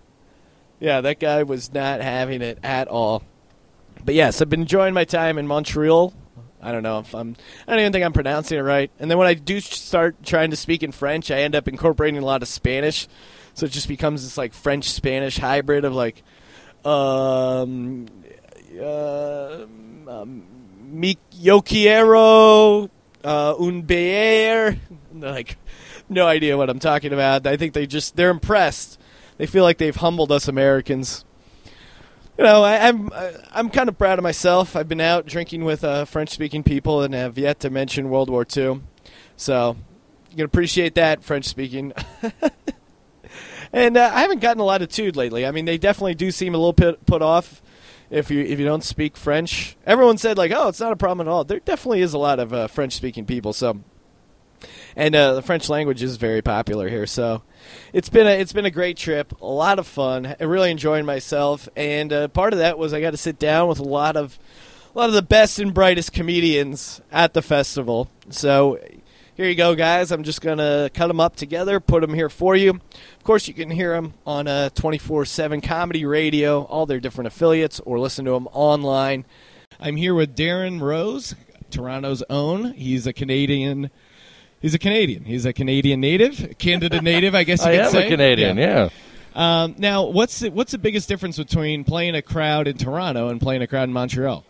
[0.79, 3.23] yeah, that guy was not having it at all.
[4.03, 6.13] But yes, I've been enjoying my time in Montreal
[6.61, 7.35] I don't know if I'm.
[7.67, 8.89] I don't even think I'm pronouncing it right.
[8.99, 12.21] And then when I do start trying to speak in French, I end up incorporating
[12.21, 13.07] a lot of Spanish,
[13.53, 16.23] so it just becomes this like French Spanish hybrid of like,
[16.83, 18.07] um,
[18.79, 19.65] uh,
[20.07, 20.43] um,
[21.31, 22.89] yo quiero
[23.23, 24.79] uh, un beer.
[25.13, 25.57] Like,
[26.09, 27.47] no idea what I'm talking about.
[27.47, 28.99] I think they just they're impressed.
[29.37, 31.23] They feel like they've humbled us Americans
[32.37, 33.09] you know, I, I'm,
[33.51, 34.75] I'm kind of proud of myself.
[34.75, 38.45] I've been out drinking with uh, French-speaking people and have yet to mention World War
[38.55, 38.81] II.
[39.35, 39.75] So
[40.29, 41.93] you can appreciate that French-speaking.
[43.73, 45.45] and uh, I haven't gotten a lot of tude lately.
[45.45, 47.61] I mean, they definitely do seem a little bit put off
[48.09, 49.75] if you if you don't speak French.
[49.85, 52.39] Everyone said like, "Oh, it's not a problem at all." There definitely is a lot
[52.39, 53.51] of uh, French-speaking people.
[53.51, 53.81] So
[54.95, 57.05] and uh, the French language is very popular here.
[57.05, 57.43] So
[57.93, 60.35] it's been a it's been a great trip, a lot of fun.
[60.39, 63.79] Really enjoying myself, and uh, part of that was I got to sit down with
[63.79, 64.39] a lot of
[64.93, 68.09] a lot of the best and brightest comedians at the festival.
[68.29, 68.79] So
[69.35, 70.11] here you go, guys.
[70.11, 72.71] I'm just gonna cut them up together, put them here for you.
[72.71, 77.27] Of course, you can hear them on a uh, 24/7 comedy radio, all their different
[77.27, 79.25] affiliates, or listen to them online.
[79.79, 81.35] I'm here with Darrin Rose,
[81.69, 82.73] Toronto's own.
[82.73, 83.91] He's a Canadian
[84.61, 85.23] He's a Canadian.
[85.23, 87.79] He's a Canadian native, Canada native, I guess you could say.
[87.79, 88.07] I could am say.
[88.07, 88.89] a Canadian, yeah.
[89.35, 93.39] Um, now, what's the, what's the biggest difference between playing a crowd in Toronto and
[93.39, 94.43] playing a crowd in Montreal?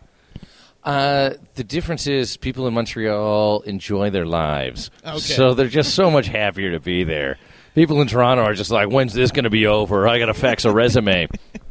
[0.83, 5.19] Uh, the difference is people in Montreal enjoy their lives, okay.
[5.19, 7.37] so they're just so much happier to be there.
[7.75, 10.07] People in Toronto are just like, "When's this going to be over?
[10.07, 11.27] I got to fax a resume."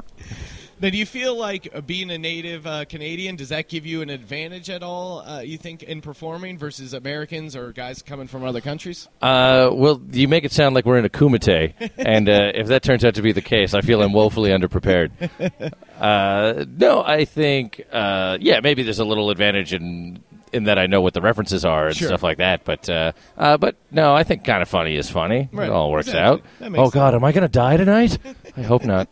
[0.79, 4.03] Now, do you feel like uh, being a native uh, Canadian does that give you
[4.03, 5.20] an advantage at all?
[5.20, 9.09] Uh, you think in performing versus Americans or guys coming from other countries?
[9.22, 12.83] Uh, well, you make it sound like we're in a kumite, and uh, if that
[12.83, 15.72] turns out to be the case, I feel I'm woefully underprepared.
[15.97, 20.22] Uh, no, I think yeah, maybe there's a little advantage in
[20.53, 22.09] in that I know what the references are and sure.
[22.09, 22.64] stuff like that.
[22.64, 25.49] But uh, uh, but no, I think kind of funny is funny.
[25.53, 25.68] Right.
[25.68, 26.43] It all works exactly.
[26.66, 26.74] out.
[26.77, 27.14] Oh God, sense.
[27.20, 28.18] am I going to die tonight?
[28.57, 29.09] I hope not.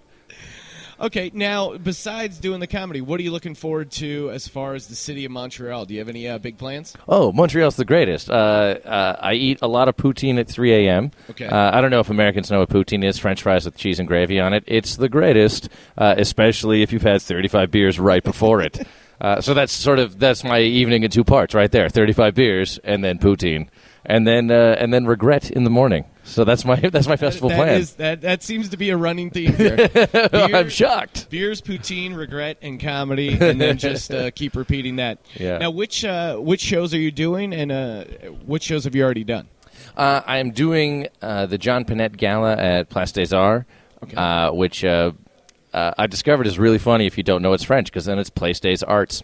[1.01, 4.87] Okay, now besides doing the comedy, what are you looking forward to as far as
[4.87, 5.87] the city of Montreal?
[5.87, 6.95] Do you have any uh, big plans?
[7.09, 8.31] Oh, Montreal's the greatest.
[8.31, 8.33] Uh,
[8.85, 11.11] uh, I eat a lot of poutine at 3 a.m.
[11.31, 11.47] Okay.
[11.47, 13.19] Uh, I don't know if Americans know what poutine is.
[13.19, 14.65] French fries with cheese and gravy on it.
[14.67, 15.69] It's the greatest,
[15.99, 18.87] uh, especially if you've had 35 beers right before it.
[19.21, 22.79] Uh, so that's sort of that's my evening in two parts, right there: 35 beers
[22.83, 23.69] and then poutine,
[24.05, 26.05] and then uh, and then regret in the morning.
[26.25, 27.81] So that's my that's my festival That plan.
[27.81, 29.77] is- that that seems to be a running theme here.
[29.89, 31.29] Beer- I'm shocked.
[31.31, 35.19] Beers, poutine, regret, and comedy, and then just uh, keep repeating that.
[35.35, 35.59] Yeah.
[35.59, 38.05] Now, which uh, which shows are you doing, and uh,
[38.47, 39.49] which shows have you already done?
[39.97, 43.67] Uh, I am doing uh, the John Pinette Gala at Place des Arts,
[44.03, 44.17] Okay.
[44.17, 45.13] uh, which uh,
[45.73, 48.31] uh, I discovered is really funny if you don't know it's French, because then it's
[48.31, 49.23] Place des Arts.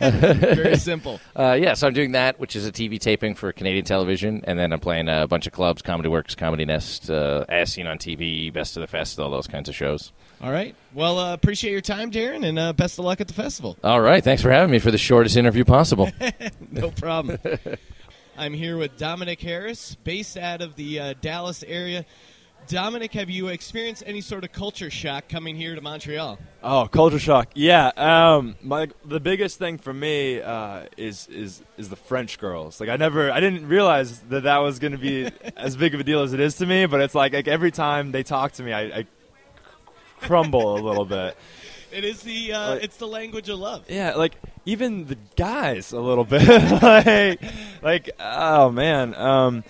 [0.10, 1.20] Very simple.
[1.36, 4.58] Uh, yeah, so I'm doing that, which is a TV taping for Canadian television, and
[4.58, 7.98] then I'm playing a bunch of clubs, Comedy Works, Comedy Nest, uh, As Seen on
[7.98, 10.12] TV, Best of the Fest, all those kinds of shows.
[10.42, 10.74] All right.
[10.94, 13.76] Well, uh, appreciate your time, Darrin, and uh, best of luck at the festival.
[13.84, 16.10] All right, thanks for having me for the shortest interview possible.
[16.72, 17.38] No problem.
[18.38, 22.06] I'm here with Dominic Harris, based out of the uh, Dallas area.
[22.70, 26.38] Dominic, have you experienced any sort of culture shock coming here to Montreal?
[26.62, 27.48] Oh, culture shock.
[27.54, 27.88] Yeah.
[27.96, 32.78] Um, my the biggest thing for me uh, is is is the French girls.
[32.78, 36.00] Like I never, I didn't realize that that was going to be as big of
[36.00, 36.86] a deal as it is to me.
[36.86, 39.06] But it's like like every time they talk to me, I, I
[40.20, 41.36] crumble a little bit.
[41.90, 43.84] It is the uh, Like- it's the language of love.
[43.88, 46.46] Yeah, like even the guys a little bit.
[46.82, 47.42] like,
[47.82, 49.16] like oh man.
[49.16, 49.64] Um,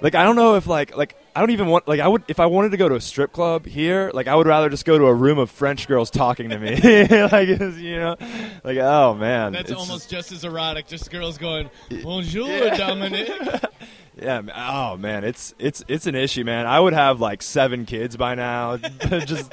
[0.00, 2.40] like I don't know if like like I don't even want like I would if
[2.40, 4.98] I wanted to go to a strip club here, like I would rather just go
[4.98, 6.70] to a room of French girls talking to me.
[6.74, 8.16] like it's, you know,
[8.64, 10.88] like oh man, That's almost just as erotic.
[10.88, 11.70] Just girls going,
[12.02, 12.76] "Bonjour, Yeah.
[12.76, 13.28] Dominic."
[14.20, 14.42] yeah.
[14.52, 16.66] Oh man, it's it's it's an issue, man.
[16.66, 19.52] I would have like seven kids by now, just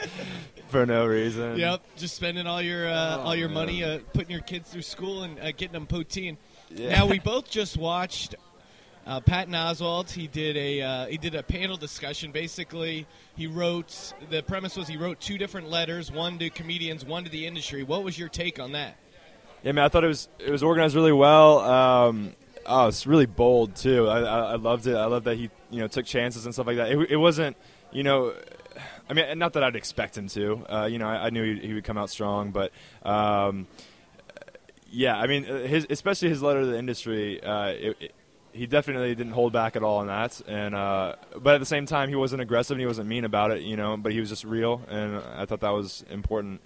[0.70, 1.58] for no reason.
[1.58, 3.56] yep, just spending all your uh, Oh, all your man.
[3.58, 6.38] money uh, putting your kids through school and uh, getting them poutine.
[6.72, 6.98] Yeah.
[6.98, 8.34] Now we both just watched
[9.06, 10.12] uh, Patton Oswalt.
[10.12, 12.32] He did a uh, he did a panel discussion.
[12.32, 17.24] Basically, he wrote the premise was he wrote two different letters, one to comedians, one
[17.24, 17.84] to the industry.
[17.84, 18.98] What was your take on that?
[19.64, 21.60] Yeah, man, I thought it was it was organized really well.
[21.60, 22.36] Um,
[22.66, 24.08] oh, it's really bold too.
[24.08, 24.96] I, I, I loved it.
[24.96, 26.92] I love that he you know took chances and stuff like that.
[26.92, 27.58] It, it wasn't
[27.92, 28.34] you know.
[29.08, 30.66] I mean, not that I'd expect him to.
[30.68, 32.72] Uh, you know, I, I knew he, he would come out strong, but
[33.04, 33.68] um,
[34.90, 37.42] yeah, I mean, uh, his especially his letter to the industry.
[37.42, 38.16] Uh, it, it,
[38.56, 41.86] he definitely didn't hold back at all on that, and uh, but at the same
[41.86, 43.62] time, he wasn't aggressive and he wasn't mean about it.
[43.62, 46.62] You know, but he was just real, and I thought that was important.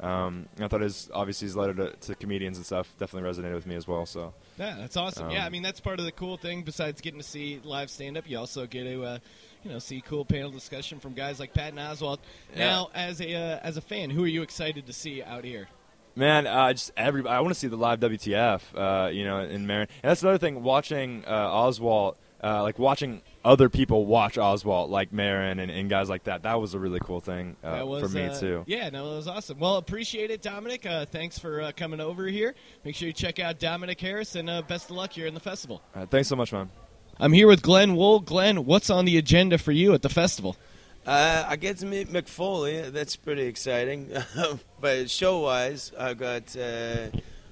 [0.00, 3.66] Um, I thought his obviously his letter to, to comedians and stuff definitely resonated with
[3.66, 4.06] me as well.
[4.06, 5.26] So Yeah, that's awesome.
[5.26, 6.62] Um, yeah, I mean that's part of the cool thing.
[6.62, 9.18] Besides getting to see live stand up, you also get to uh,
[9.62, 12.18] you know see cool panel discussion from guys like Patton Oswalt.
[12.54, 12.66] Yeah.
[12.66, 15.68] Now, as a uh, as a fan, who are you excited to see out here?
[16.16, 19.66] Man, uh, just every I want to see the live WTF, uh, you know, in
[19.66, 19.88] Maron.
[20.02, 20.62] And that's another thing.
[20.62, 26.08] Watching uh, Oswalt, uh, like watching other people watch Oswalt, like Maron and, and guys
[26.08, 26.42] like that.
[26.42, 28.64] That was a really cool thing uh, was for me uh, too.
[28.66, 29.58] Yeah, no, that was awesome.
[29.58, 30.86] Well, appreciate it, Dominic.
[30.86, 32.54] Uh, thanks for uh, coming over here.
[32.84, 35.40] Make sure you check out Dominic Harris, and uh, best of luck here in the
[35.40, 35.82] festival.
[36.10, 36.70] Thanks so much, man.
[37.18, 38.20] I'm here with Glenn Wool.
[38.20, 40.56] Glenn, what's on the agenda for you at the festival?
[41.06, 42.80] Uh, I get to meet Mick Foley.
[42.90, 44.10] That's pretty exciting.
[44.80, 47.08] but show wise, I've got uh,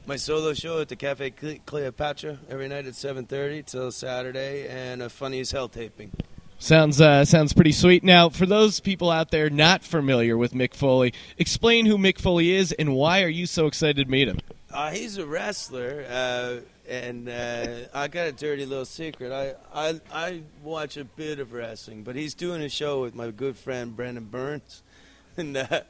[0.07, 1.31] my solo show at the Cafe
[1.67, 6.13] Cleopatra every night at 7:30 till Saturday, and a funny as hell taping.
[6.59, 8.03] Sounds uh, sounds pretty sweet.
[8.03, 12.53] Now, for those people out there not familiar with Mick Foley, explain who Mick Foley
[12.53, 14.39] is and why are you so excited to meet him?
[14.73, 16.57] Uh, he's a wrestler, uh,
[16.89, 19.33] and uh, I got a dirty little secret.
[19.33, 23.31] I, I I watch a bit of wrestling, but he's doing a show with my
[23.31, 24.83] good friend Brendan Burns,
[25.37, 25.83] and uh,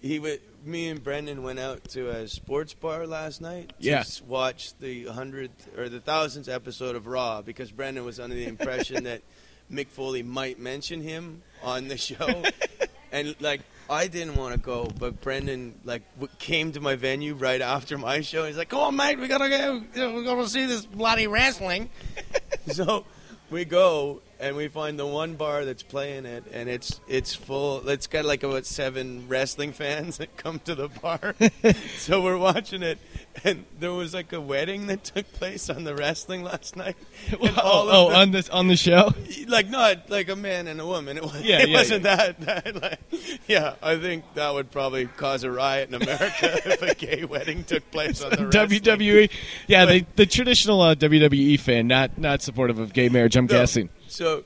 [0.00, 4.00] he w- me and Brendan went out to a sports bar last night to Yeah.
[4.00, 8.46] s- watch the hundredth or the thousandth episode of Raw because Brendan was under the
[8.46, 9.22] impression that
[9.70, 12.42] Mick Foley might mention him on the show,
[13.12, 13.60] and like
[13.90, 17.96] I didn't want to go, but Brendan like w- came to my venue right after
[17.96, 18.44] my show.
[18.44, 19.82] He's like, "Come on, mate, we gotta go.
[20.14, 21.88] We're gonna see this bloody wrestling."
[22.68, 23.06] so
[23.50, 27.88] we go and we find the one bar that's playing it, and it's it's full.
[27.88, 31.34] It's got like about seven wrestling fans that come to the bar.
[31.96, 32.98] so we're watching it,
[33.44, 36.96] and there was like a wedding that took place on the wrestling last night.
[37.40, 39.12] All oh, the- on this on the show.
[39.48, 41.16] like not like a man and a woman.
[41.16, 42.40] It, was, Yeah, it yeah, wasn't that.
[42.42, 43.00] that like,
[43.48, 47.64] yeah, I think that would probably cause a riot in America if a gay wedding
[47.64, 48.80] took place on the wrestling.
[48.80, 49.30] WWE,
[49.66, 53.36] yeah, But- they, the traditional uh, WWE fan, not not supportive of gay marriage.
[53.36, 53.54] I'm No.
[53.58, 53.88] guessing.
[54.10, 54.44] So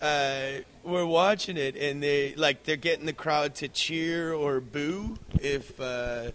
[0.00, 5.18] uh, we're watching it, and they like they're getting the crowd to cheer or boo
[5.40, 6.30] if uh,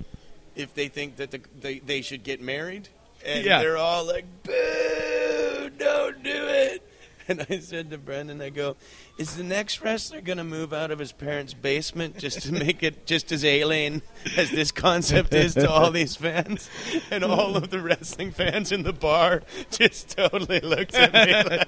[0.55, 2.89] if they think that the, they they should get married,
[3.25, 3.59] and Yeah.
[3.59, 5.69] they're all like, "Boo!
[5.77, 6.81] Don't do it!"
[7.27, 8.75] And I said to Brendan, I go,
[9.17, 12.83] "Is the next wrestler going to move out of his parents' basement just to make
[12.83, 14.03] it just as alien
[14.37, 16.69] as this concept is to all these fans?"
[17.09, 21.33] And all of the wrestling fans in the bar just totally looked at me.
[21.57, 21.67] Like,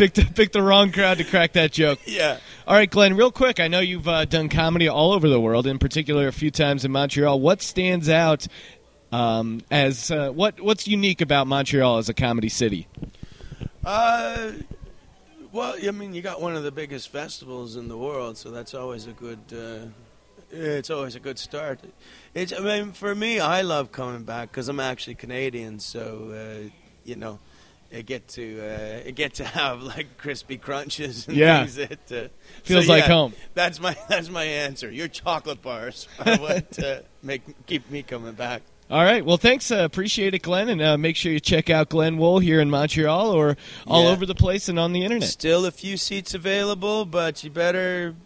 [0.00, 1.98] Picked picked the wrong crowd to crack that joke.
[2.06, 2.38] yeah.
[2.66, 3.60] All right, Glenn, real quick.
[3.60, 6.86] I know you've uh, done comedy all over the world, in particular a few times
[6.86, 7.38] in Montreal.
[7.38, 8.46] What stands out
[9.12, 12.88] um, as uh, what what's unique about Montreal as a comedy city?
[13.84, 14.52] Uh,
[15.52, 18.72] well, I mean, you got one of the biggest festivals in the world, so that's
[18.72, 19.40] always a good.
[19.52, 19.88] Uh,
[20.50, 21.78] it's always a good start.
[22.32, 22.54] It's.
[22.54, 26.70] I mean, for me, I love coming back because I'm actually Canadian, so uh,
[27.04, 27.38] you know,
[27.94, 31.64] I get to uh, get to have like crispy crunches and Yeah.
[31.66, 32.28] things that uh,
[32.62, 33.32] Feels so, like yeah, home.
[33.54, 34.90] That's my that's my answer.
[34.90, 38.62] Your chocolate bars are what uh, make keep me coming back.
[38.90, 39.24] All right.
[39.24, 39.70] Well, thanks.
[39.70, 40.68] Uh, appreciate it, Glenn.
[40.68, 44.10] And uh, make sure you check out Glenn Wool here in Montreal or all Yeah.
[44.10, 45.28] over the place and on the internet.
[45.28, 48.16] Still a few seats available, but you better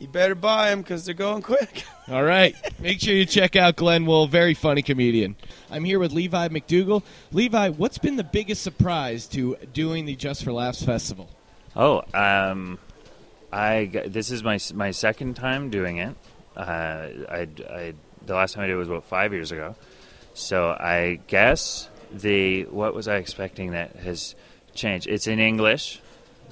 [0.00, 1.84] you better buy them because they're going quick.
[2.08, 2.56] All right.
[2.80, 5.36] Make sure you check out Glenn Wool, very funny comedian.
[5.70, 7.04] I'm here with Levi MacDougall.
[7.30, 11.28] Levi, what's been the biggest surprise to doing the Just for Laughs festival?
[11.76, 12.78] Oh, um,
[13.52, 16.16] I g- this is my my second time doing it.
[16.56, 17.94] Uh, I, I
[18.24, 19.76] the last time I did it was about five years ago.
[20.34, 24.34] So I guess the what was I expecting that has
[24.74, 25.06] changed?
[25.06, 26.00] It's in English.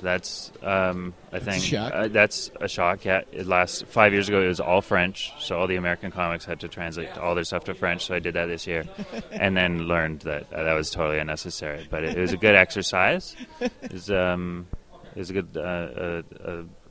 [0.01, 1.93] That's um, I think shock.
[1.95, 3.05] Uh, that's a shock.
[3.05, 6.45] Yeah, it last five years ago it was all French, so all the American comics
[6.45, 8.07] had to translate all their stuff to French.
[8.07, 8.85] So I did that this year,
[9.33, 11.87] and then learned that uh, that was totally unnecessary.
[11.91, 13.37] But it, it was a good exercise.
[13.61, 14.67] It was, um,
[15.15, 16.23] it was a good uh,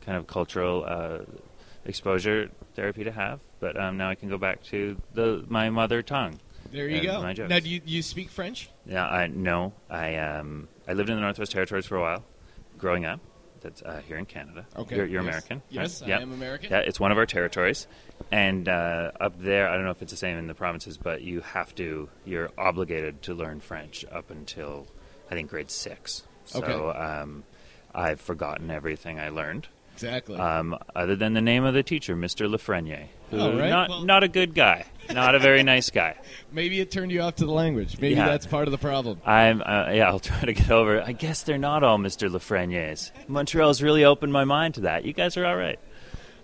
[0.05, 1.20] kind of cultural uh,
[1.86, 3.39] exposure therapy to have.
[3.60, 6.39] But um, now I can go back to the my mother tongue.
[6.72, 7.22] There you go.
[7.22, 8.70] Now, do you, you speak French?
[8.86, 12.24] Yeah, I no, I um, I lived in the Northwest Territories for a while,
[12.78, 13.19] growing up.
[13.61, 14.67] That's uh, here in Canada.
[14.78, 14.95] Okay.
[14.95, 15.30] you're, you're Yes.
[15.30, 15.61] American.
[15.69, 16.07] Yes, right?
[16.07, 16.21] I Yep.
[16.21, 16.69] am American.
[16.71, 17.88] Yeah, it's one of our territories,
[18.32, 21.21] and uh, up there, I don't know if it's the same in the provinces, but
[21.23, 24.86] you have to, you're obligated to learn French up until
[25.32, 26.23] I think grade six.
[26.45, 26.99] So Okay.
[26.99, 27.43] um,
[27.95, 30.38] I've forgotten everything I learned, Exactly.
[30.38, 32.47] um, other than the name of the teacher, Mr.
[32.47, 33.07] Lafreniere.
[33.32, 33.69] Who, Oh, right.
[33.69, 36.15] Not Well- not a good guy, not a very nice guy.
[36.51, 37.99] Maybe it turned you off to the language.
[37.99, 38.25] Maybe Yeah.
[38.28, 39.19] that's part of the problem.
[39.25, 40.07] I'm uh, yeah.
[40.07, 40.97] I'll try to get over.
[40.97, 41.03] it.
[41.05, 42.30] I guess they're not all Mr.
[42.30, 43.11] Lafrenieres.
[43.28, 45.03] Montreal's really opened my mind to that.
[45.05, 45.80] You guys are all right.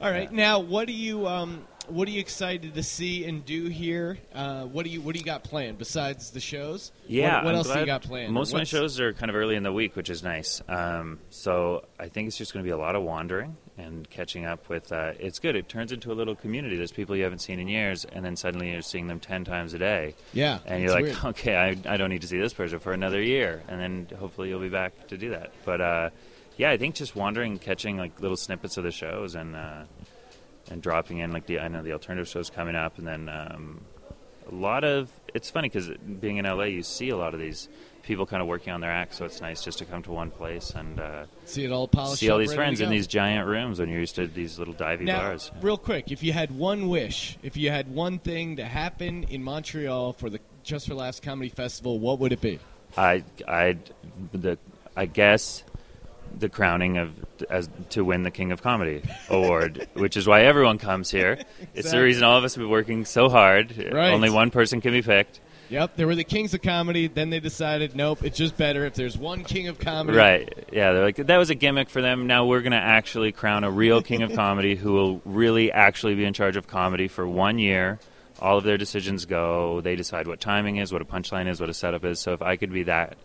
[0.02, 0.32] All right.
[0.32, 4.18] Now, what are you um, what are you excited to see and do here?
[4.36, 6.92] Uh, what do you what do you got planned besides the shows?
[7.08, 7.36] Yeah.
[7.38, 8.34] What, what else do you got planned?
[8.34, 10.62] Most of my shows are kind of early in the week, which is nice.
[10.68, 14.46] Um, so I think it's just going to be a lot of wandering and catching
[14.46, 14.92] up with.
[14.92, 15.56] Uh, it's good.
[15.56, 16.78] It turns into a little community.
[16.78, 19.74] There's people you haven't seen in years, and then suddenly you're seeing them ten times
[19.74, 20.16] a day.
[20.34, 20.60] Yeah.
[20.66, 21.18] And you're like, weird.
[21.26, 24.50] okay, I, I don't need to see this person for another year, and then hopefully
[24.50, 25.52] you'll be back to do that.
[25.66, 26.10] But uh,
[26.58, 29.84] yeah, I think just wandering, catching like little snippets of the shows, and uh,
[30.70, 33.82] and dropping in like the I know the alternative shows coming up, and then um,
[34.52, 37.70] a lot of it's funny because being in LA, you see a lot of these
[38.04, 40.30] people kind of working on their act, so it's nice just to come to one
[40.30, 42.20] place and uh, see it all polished.
[42.20, 45.02] see all these friends in these giant rooms when you're used to these little divey
[45.02, 45.52] Now, bars.
[45.62, 49.44] real quick, if you had one wish, if you had one thing to happen in
[49.44, 52.60] Montreal for the Just for Laughs Comedy Festival, what would it be?
[52.98, 53.78] I I
[54.34, 54.58] the
[54.96, 55.64] I guess
[56.38, 57.12] the crowning of
[57.50, 61.40] as to win the King of Comedy award, which is why everyone comes here.
[61.74, 63.76] It's the reason all of us have been working so hard.
[63.92, 64.12] Right.
[64.12, 65.40] Only one person can be picked.
[65.70, 67.08] Yep, they were the kings of comedy.
[67.08, 70.18] Then they decided, nope, it's just better if there's one king of comedy.
[70.18, 70.68] Right.
[70.72, 72.28] Yeah, they're like that was a gimmick for them.
[72.28, 76.16] Now we're going to actually crown a real king of comedy who will really actually
[76.16, 78.00] be in charge of comedy for 1 year.
[78.40, 79.80] All of their decisions go.
[79.82, 82.20] They decide what timing is, what a punchline is, what a setup is.
[82.20, 83.16] So if I could be that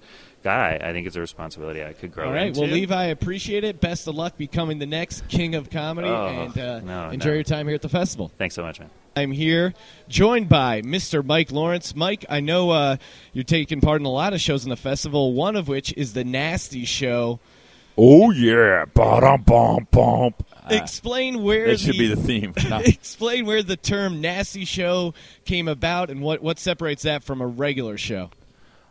[0.45, 2.49] guy, I think it's a responsibility I could grow All right.
[2.49, 2.61] into.
[2.61, 3.81] Well, Levi, I appreciate it.
[3.81, 7.35] Best of luck becoming the next king of comedy, Oh, and uh, no, enjoy no.
[7.35, 8.31] your time here at the festival.
[8.39, 8.91] Thanks so much, man.
[9.19, 9.75] I'm here,
[10.09, 11.25] joined by Mr.
[11.25, 11.95] Mike Lawrence.
[11.97, 12.97] Mike, I know uh,
[13.33, 15.33] you're taking part in a lot of shows in the festival.
[15.35, 17.41] One of which is the Nasty Show.
[18.01, 20.35] Oh yeah, bum bum bum.
[20.71, 22.55] explain where That should the, be the theme.
[22.71, 22.79] No.
[22.79, 25.15] explain where the term "nasty show"
[25.45, 28.31] came about, and what what separates that from a regular show.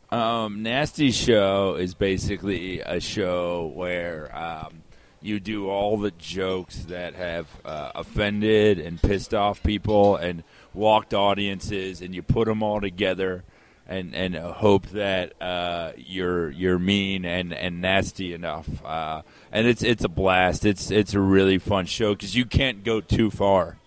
[0.09, 4.83] Um, Nasty Show is basically a show where um,
[5.27, 11.13] you do all the jokes that have uh, offended and pissed off people and walked
[11.13, 13.43] audiences, and you put them all together
[13.87, 18.67] and and hope that uh, you're you're mean and, and nasty enough.
[18.83, 19.21] Uh,
[19.51, 20.65] and it's it's a blast.
[20.65, 23.77] It's it's a really fun show because you can't go too far.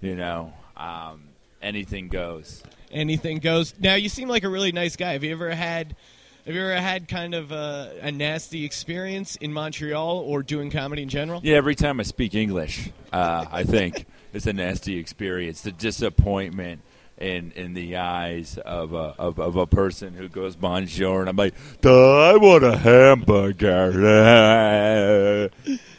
[0.00, 1.24] You know, um,
[1.62, 2.62] anything goes.
[2.90, 3.74] Anything goes.
[3.78, 5.12] Now you seem like a really nice guy.
[5.12, 5.96] Have you ever had?
[6.46, 11.02] Have you ever had kind of a, a nasty experience in Montreal or doing comedy
[11.02, 11.40] in general?
[11.42, 15.62] Yeah, every time I speak English, uh, I think it's a nasty experience.
[15.62, 16.82] The disappointment
[17.18, 21.34] in in the eyes of a of, of a person who goes bonjour, and I'm
[21.34, 23.90] like, "Duh, I want a hamburger.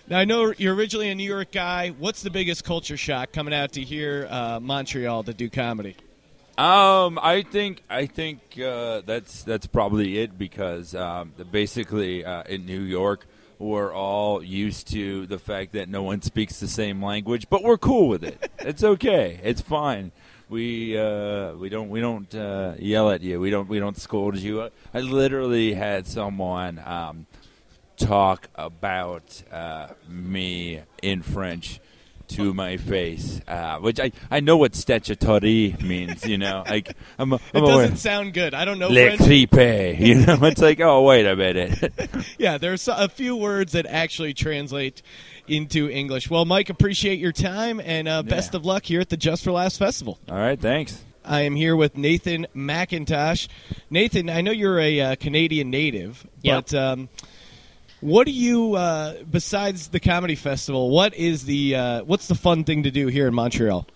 [0.07, 1.89] Now I know you're originally a New York guy.
[1.89, 5.97] What's the biggest culture shock coming out to here, uh, Montreal, to do comedy?
[6.57, 12.65] Um, I think I think uh, that's that's probably it because um, basically uh, in
[12.65, 13.27] New York
[13.59, 17.77] we're all used to the fact that no one speaks the same language, but we're
[17.77, 18.51] cool with it.
[18.59, 19.39] it's okay.
[19.43, 20.11] It's fine.
[20.49, 23.39] We uh, we don't we don't uh, yell at you.
[23.39, 24.69] We don't we don't scold you.
[24.93, 27.27] I literally had someone um,
[27.97, 31.79] talk about uh, me in French
[32.29, 36.25] to my face, uh, which I, I know what statutory means.
[36.25, 38.53] You know, like I'm, I'm It aware- doesn't sound good.
[38.53, 39.49] I don't know Le French.
[39.49, 39.99] tripe.
[39.99, 41.93] You know, it's like, oh, wait a minute.
[42.37, 45.01] Yeah, there's a few words that actually translate
[45.47, 46.29] into English.
[46.29, 48.57] Well, Mike, appreciate your time and uh, best Yeah.
[48.57, 50.19] of luck here at the Just for Laughs Festival.
[50.29, 51.03] All right, thanks.
[51.25, 53.47] I am here with Nathan Macintosh.
[53.89, 56.65] Nathan, I know you're a uh, Canadian native, Yep.
[56.67, 57.09] but um,
[58.01, 62.63] what do you, uh, besides the comedy festival, what is the uh, what's the fun
[62.63, 63.87] thing to do here in Montreal?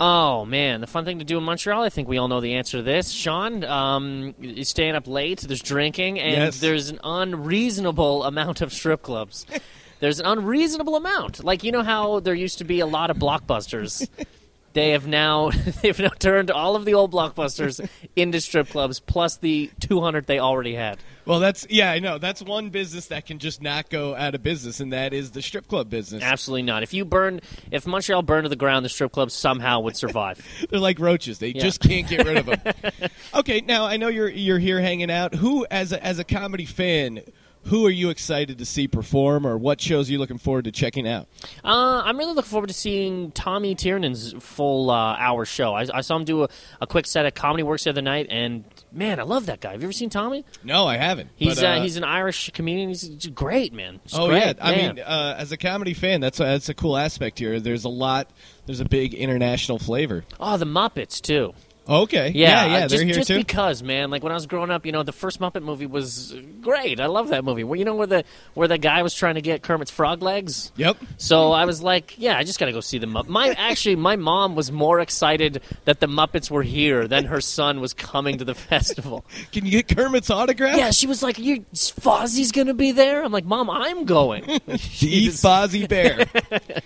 [0.00, 1.82] Oh man, the fun thing to do in Montreal.
[1.82, 3.10] I think we all know the answer to this.
[3.10, 5.40] Sean, um, is staying up late.
[5.40, 6.60] There's drinking, and Yes.
[6.60, 9.44] there's an unreasonable amount of strip clubs.
[10.00, 11.42] there's an unreasonable amount.
[11.42, 14.08] Like you know how there used to be a lot of blockbusters.
[14.78, 15.50] they have now
[15.82, 20.38] they've now turned all of the old blockbusters into strip clubs, plus the 200 they
[20.38, 20.98] already had.
[21.26, 22.18] Well, that's yeah, I know.
[22.18, 25.42] That's one business that can just not go out of business, and that is the
[25.42, 26.22] strip club business.
[26.22, 26.82] Absolutely not.
[26.82, 30.40] If you burn, if Montreal burned to the ground, the strip clubs somehow would survive.
[30.70, 31.60] They're like roaches; they Yeah.
[31.62, 33.10] just can't get rid of them.
[33.34, 35.34] okay, now I know you're you're here hanging out.
[35.34, 37.20] Who, as a, as a comedy fan,
[37.64, 40.72] who are you excited to see perform, or what shows are you looking forward to
[40.72, 41.28] checking out?
[41.64, 45.74] Uh, I'm really looking forward to seeing Tommy Tiernan's full uh, hour show.
[45.74, 46.48] I, I saw him do a,
[46.80, 49.72] a quick set at Comedy Works the other night, and man, I love that guy.
[49.72, 50.44] Have you ever seen Tommy?
[50.64, 51.30] No, I haven't.
[51.36, 52.88] He's but, uh, he's an Irish comedian.
[52.88, 54.00] He's great, man.
[54.04, 54.40] Just oh great.
[54.40, 57.60] yeah, I mean, uh, as a comedy fan, that's a, that's a cool aspect here.
[57.60, 58.30] There's a lot.
[58.66, 60.24] There's a big international flavor.
[60.40, 61.54] oh, the Muppets too.
[61.88, 63.36] Okay, Yeah, yeah, they're just, here just too.
[63.38, 64.10] because, man.
[64.10, 67.00] Like when I was growing up, you know, the first Muppet movie was great.
[67.00, 67.64] I love that movie.
[67.64, 68.24] Well, you know where the
[68.54, 70.70] where the guy was trying to get Kermit's frog legs.
[70.76, 70.98] Yep.
[71.16, 73.28] So I was like, yeah, I just got to go see the Muppets.
[73.28, 77.80] My actually, my mom was more excited that the Muppets were here than her son
[77.80, 79.24] was coming to the festival.
[79.52, 80.76] Can you get Kermit's autograph?
[80.76, 84.80] Yeah, she was like, "You Fozzie's gonna be there." I'm like, "Mom, I'm going." Eat
[84.80, 86.26] She's- Fozzie Bear.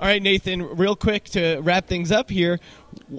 [0.00, 2.58] All right, Nathan, real quick to wrap things up here.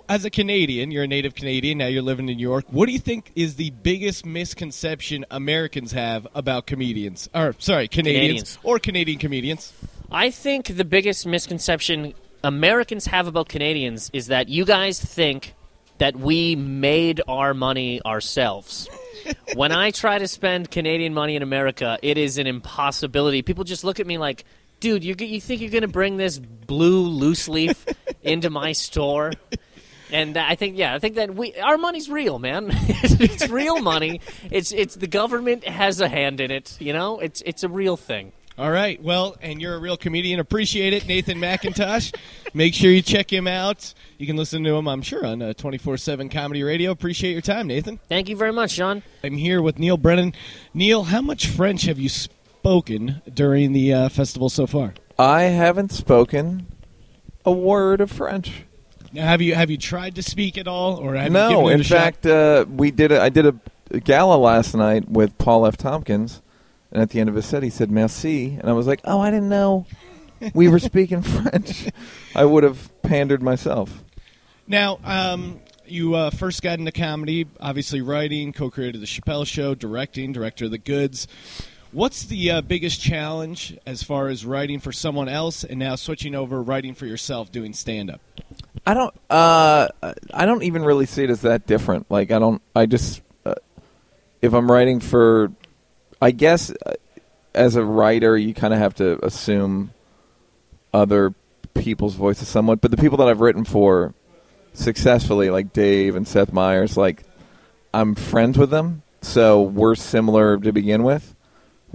[0.10, 2.66] As a Canadian, you're a native Canadian, now you're living in New York.
[2.70, 7.30] What do you think is the biggest misconception Americans have about comedians?
[7.34, 8.60] Or, sorry, Canadians, Canadians.
[8.64, 9.74] or Canadian comedians?
[10.12, 12.14] I think the biggest misconception
[12.44, 15.56] Americans have about Canadians is that you guys think
[15.98, 18.90] that we made our money ourselves.
[19.56, 23.42] when I try to spend Canadian money in America, it is an impossibility.
[23.44, 24.44] People just look at me like,
[24.80, 27.86] dude, you, you think you're going to bring this blue loose leaf
[28.24, 29.32] into my store?
[30.12, 32.68] And I think, yeah, I think that we our money's real, man.
[32.72, 34.22] it's real money.
[34.52, 36.78] It's it's the government has a hand in it.
[36.80, 38.32] You know, it's it's a real thing.
[38.58, 40.40] All right, well, and you're a real comedian.
[40.40, 42.14] Appreciate it, Nathan Macintosh.
[42.54, 43.94] Make sure you check him out.
[44.18, 46.92] You can listen to him, I'm sure, on uh, 24 7 Comedy Radio.
[46.92, 48.00] Appreciate your time, Nathan.
[48.08, 49.04] Thank you very much, Sean.
[49.26, 50.34] I'm here with Neal Brennan.
[50.74, 52.35] Neal, how much French have you spoken
[53.34, 54.96] during the uh, festival so far?
[55.20, 56.66] I haven't spoken
[57.46, 58.64] a word of French.
[59.14, 61.84] Now, have you have you tried to speak at all, or have you no, in
[61.84, 63.12] fact, uh, we did.
[63.12, 63.56] A, I did a,
[63.92, 65.78] a gala last night with Paul F.
[65.78, 66.42] Tompkins,
[66.92, 69.22] and at the end of his set, he said "merci," and I was like, "Oh,
[69.22, 69.86] I didn't know
[70.54, 71.88] we were speaking French."
[72.34, 74.04] I would have pandered myself.
[74.68, 80.34] Now, um, you uh, first got into comedy, obviously writing, co-created the Chappelle Show, directing,
[80.34, 81.28] director of The Goods.
[81.96, 86.36] What's the uh, biggest challenge as far as writing for someone else, and now switching
[86.36, 88.20] over writing for yourself, doing stand-up?
[88.86, 89.16] I don't.
[89.30, 89.88] Uh,
[90.34, 92.12] I don't even really see it as that different.
[92.12, 92.62] Like I don't.
[92.76, 93.22] I just.
[93.46, 93.56] Uh,
[94.42, 95.54] if I'm writing for,
[96.22, 96.96] I guess, uh,
[97.54, 99.92] as a writer, you kind of have to assume
[100.94, 101.34] other
[101.76, 102.82] people's voices somewhat.
[102.82, 104.14] But the people that I've written for
[104.74, 107.24] successfully, like Dave and Seth Meyers, like
[107.94, 111.35] I'm friends with them, so we're similar to begin with.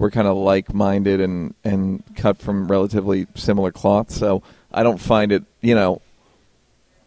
[0.01, 4.09] We're kind of like-minded and and cut from relatively similar cloth.
[4.09, 4.41] So
[4.73, 6.01] I don't find it, you know.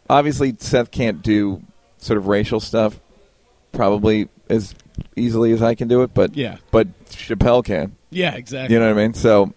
[0.08, 1.60] Obviously, Seth can't do
[1.98, 3.00] sort of racial stuff,
[3.72, 4.76] probably as
[5.16, 6.58] easily as I can do it, but Yeah.
[6.70, 7.96] but Chappelle can.
[8.10, 8.74] Yeah, exactly.
[8.74, 9.14] You know what I mean?
[9.14, 9.52] So,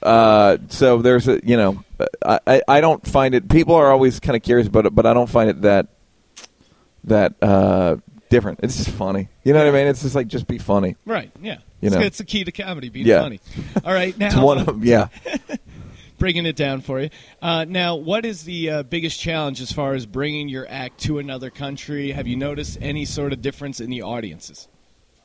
[0.00, 1.82] uh, so there's a you know,
[2.24, 3.48] I, I I don't find it.
[3.48, 5.88] People are always kind of curious about it, but I don't find it that
[7.02, 7.96] that uh,
[8.30, 8.60] different.
[8.62, 9.28] It's just funny.
[9.44, 9.86] You know what I mean?
[9.88, 10.96] It's just like just be funny.
[11.04, 11.30] Right.
[11.42, 11.58] Yeah.
[11.82, 12.00] You it's, know.
[12.02, 13.20] it's the key to comedy, being Yeah.
[13.22, 13.40] funny.
[13.84, 15.08] All right, It's now one of 'em, yeah.
[16.18, 17.08] bringing it down for you.
[17.40, 21.18] Uh, now, what is the uh, biggest challenge as far as bringing your act to
[21.18, 22.12] another country?
[22.12, 24.68] Have you noticed any sort of difference in the audiences?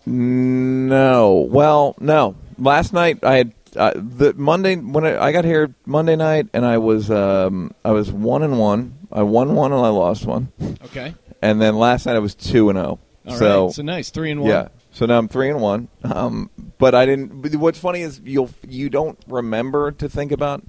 [0.05, 1.47] No.
[1.49, 2.35] Well, no.
[2.57, 6.65] Last night I had uh, the Monday when I, I got here Monday night, and
[6.65, 8.97] I was um, I was one and one.
[9.11, 10.51] I won one and I lost one.
[10.85, 11.13] Okay.
[11.45, 12.87] And then last night I was two and zero.
[12.87, 13.37] All right.
[13.39, 14.49] so So nice, three and one.
[14.49, 14.67] Yeah.
[14.91, 15.89] So now I'm three and one.
[16.03, 17.41] Um, but I didn't.
[17.41, 20.63] but What's funny is you'll you don't remember to think about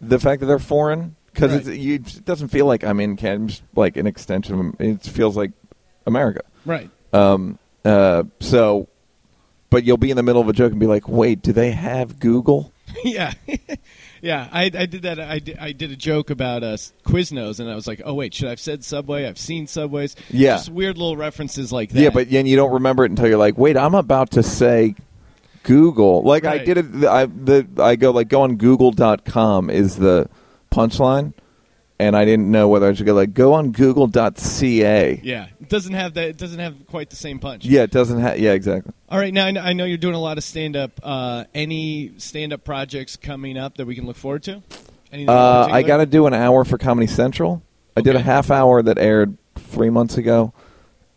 [0.00, 1.66] the fact that they're foreign because Right.
[1.66, 3.42] it's you, it doesn't feel like I'm in Canada.
[3.42, 4.58] I'm just like an extension.
[4.60, 5.52] of It feels like
[6.06, 6.42] America.
[6.64, 6.90] Right.
[7.12, 7.58] Um.
[7.84, 8.24] Uh.
[8.40, 8.88] So,
[9.70, 11.72] but you'll be in the middle of a joke and be like, "Wait, do they
[11.72, 12.72] have Google?"
[13.04, 13.32] yeah,
[14.20, 14.48] yeah.
[14.52, 15.20] I, I did that.
[15.20, 18.34] I did, I did a joke about uh, Quiznos, and I was like, "Oh wait,
[18.34, 19.26] should I have said Subway?
[19.26, 20.56] I've seen Subways." Yeah.
[20.56, 22.00] just weird little references like that.
[22.00, 24.94] Yeah, but then you don't remember it until you're like, "Wait, I'm about to say."
[25.62, 27.04] Google, like I did it.
[27.04, 30.28] I the I go like go on Google.com is the
[30.70, 31.32] punchline,
[31.98, 35.20] and I didn't know whether I should go like go on Google.ca.
[35.22, 36.28] yeah, it doesn't have that.
[36.28, 37.64] It doesn't have quite the same punch.
[37.64, 38.38] Yeah, it doesn't have.
[38.38, 38.92] Yeah, exactly.
[39.08, 40.92] All right, now I know, I know you're doing a lot of stand up.
[41.02, 44.62] Uh, any stand up projects coming up that we can look forward to?
[45.12, 47.62] Uh, I got to do an hour for Comedy Central.
[47.96, 50.52] I did a half hour that aired three months ago,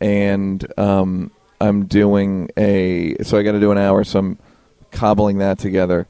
[0.00, 3.16] and um, I'm doing a.
[3.22, 4.04] So I got to do an hour.
[4.04, 4.38] So I'm
[4.90, 6.06] cobbling that together.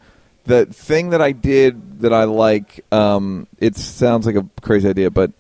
[0.51, 5.11] The thing that I did that I like, um, it sounds like a crazy idea,
[5.11, 5.31] but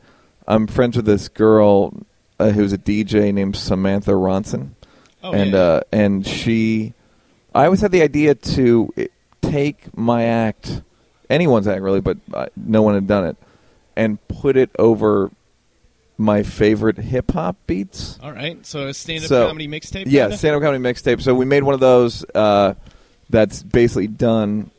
[0.46, 1.92] I'm friends with this girl
[2.38, 4.70] uh, who's a DJ named Samantha Ronson,
[5.22, 5.58] Oh, and yeah.
[5.58, 6.94] uh, and she.
[7.54, 9.06] I always had the idea to eh,
[9.42, 10.80] take my act,
[11.28, 13.36] anyone's act really, but uh, no one had done it,
[13.96, 15.30] and put it over
[16.16, 18.18] my favorite hip hop beats.
[18.22, 20.04] All right, so a stand up So- comedy mixtape.
[20.06, 21.20] Yeah, stand up comedy mixtape.
[21.20, 22.74] So we made one of those uh,
[23.28, 24.70] that's basically done,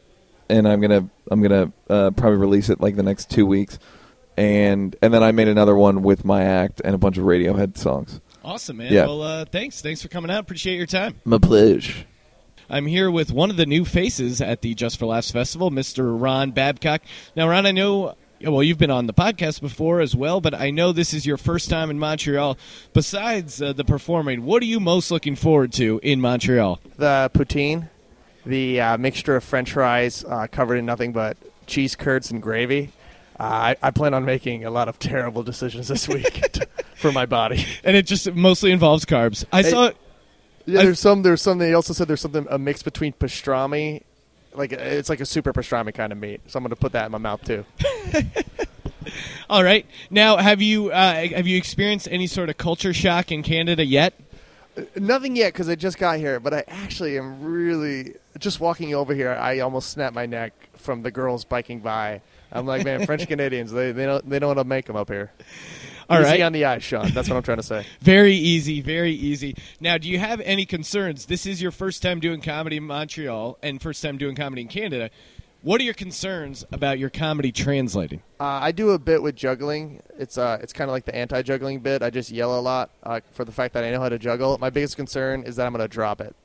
[0.52, 3.80] and I'm gonna I'm gonna uh, probably release it like the next two weeks,
[4.38, 7.78] and and then I made another one with my act and a bunch of Radiohead
[7.78, 8.22] songs.
[8.43, 8.91] Awesome, man.
[8.91, 9.06] Yeah.
[9.06, 9.82] Well, uh, thanks.
[9.82, 10.41] Thanks for coming out.
[10.41, 11.16] Appreciate your time.
[11.26, 12.06] My pleasure.
[12.70, 16.20] I'm here with one of the new faces at the Just for Laughs Festival, Mr.
[16.20, 17.02] Ron Babcock.
[17.36, 18.16] Now, Ron, I know.
[18.43, 21.38] Well, you've been on the podcast before as well, but I know this is your
[21.38, 22.58] first time in Montreal.
[22.91, 26.80] Besides uh, the performing, what are you most looking forward to in Montreal?
[26.97, 27.91] the poutine,
[28.46, 31.38] the uh, mixture of French fries uh, covered in nothing but
[31.68, 32.92] cheese curds and gravy.
[33.39, 37.12] Uh, I, I plan on making a lot of terrible decisions this week to- for
[37.12, 37.66] my body.
[37.84, 39.46] And it just mostly involves carbs.
[39.52, 39.92] I saw.
[40.66, 41.24] Yeah, there's some.
[41.24, 41.58] There's some.
[41.58, 44.04] They also said there's something a mix between pastrami,
[44.54, 46.42] like it's like a super pastrami kind of meat.
[46.48, 47.66] So I'm gonna put that in my mouth too.
[49.50, 49.86] All right.
[50.12, 54.14] Now, have you uh, have you experienced any sort of culture shock in Canada yet?
[54.95, 59.13] Nothing yet because I just got here, but I actually am really just walking over
[59.13, 59.32] here.
[59.34, 62.22] I almost snapped my neck from the girls biking by.
[62.51, 65.09] I'm like, man, French Canadians, they they don't they know how to make them up
[65.09, 65.32] here.
[66.09, 66.41] All Easy right.
[66.41, 67.11] on the eyes, Sean.
[67.11, 67.86] That's what I'm trying to say.
[68.01, 69.55] Very easy, very easy.
[69.80, 71.26] Now, do you have any concerns?
[71.26, 74.67] This is your first time doing comedy in Montreal and first time doing comedy in
[74.67, 75.09] Canada.
[75.64, 78.24] What are your concerns about your comedy translating?
[78.39, 80.01] Uh, I do a bit with juggling.
[80.18, 82.01] It's uh, it's kind of like the anti-juggling bit.
[82.01, 84.57] I just yell a lot uh, for the fact that I know how to juggle.
[84.57, 86.36] My biggest concern is that I'm going to drop it.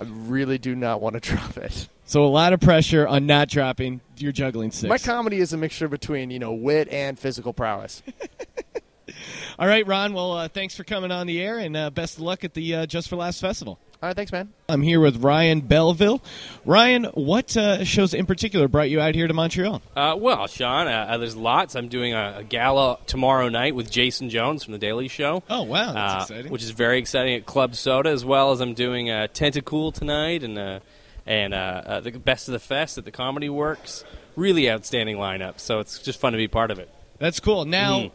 [0.00, 1.88] I really do not want to drop it.
[2.04, 4.88] So, a lot of pressure on not dropping your juggling sticks.
[4.88, 8.02] My comedy is a mixture between you know wit and physical prowess.
[9.60, 10.14] All right, Ron.
[10.14, 12.74] Well, uh, thanks for coming on the air and uh, best of luck at the
[12.74, 13.78] uh, Just for Laughs Festival.
[14.00, 14.52] All right, thanks, man.
[14.68, 16.22] I'm here with Ryan Belleville.
[16.64, 19.82] Ryan, what uh, shows in particular brought you out here to Montreal?
[19.96, 21.74] Uh, well, Sean, uh, uh, there's lots.
[21.74, 25.42] I'm doing a, a gala tomorrow night with Jason Jones from The Daily Show.
[25.50, 25.94] Oh, wow.
[25.94, 26.52] That's uh, exciting.
[26.52, 30.44] Which is very exciting at Club Soda, as well as I'm doing uh, Tentacool tonight
[30.44, 30.78] and uh,
[31.26, 34.04] and uh, uh, the Best of the Fest at the Comedy Works.
[34.36, 35.58] Really outstanding lineup.
[35.58, 36.88] So it's just fun to be part of it.
[37.18, 37.64] That's cool.
[37.64, 38.10] Now, Mhm.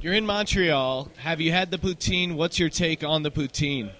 [0.00, 1.08] you're in Montreal.
[1.16, 2.36] Have you had the poutine?
[2.36, 3.90] What's your take on the poutine?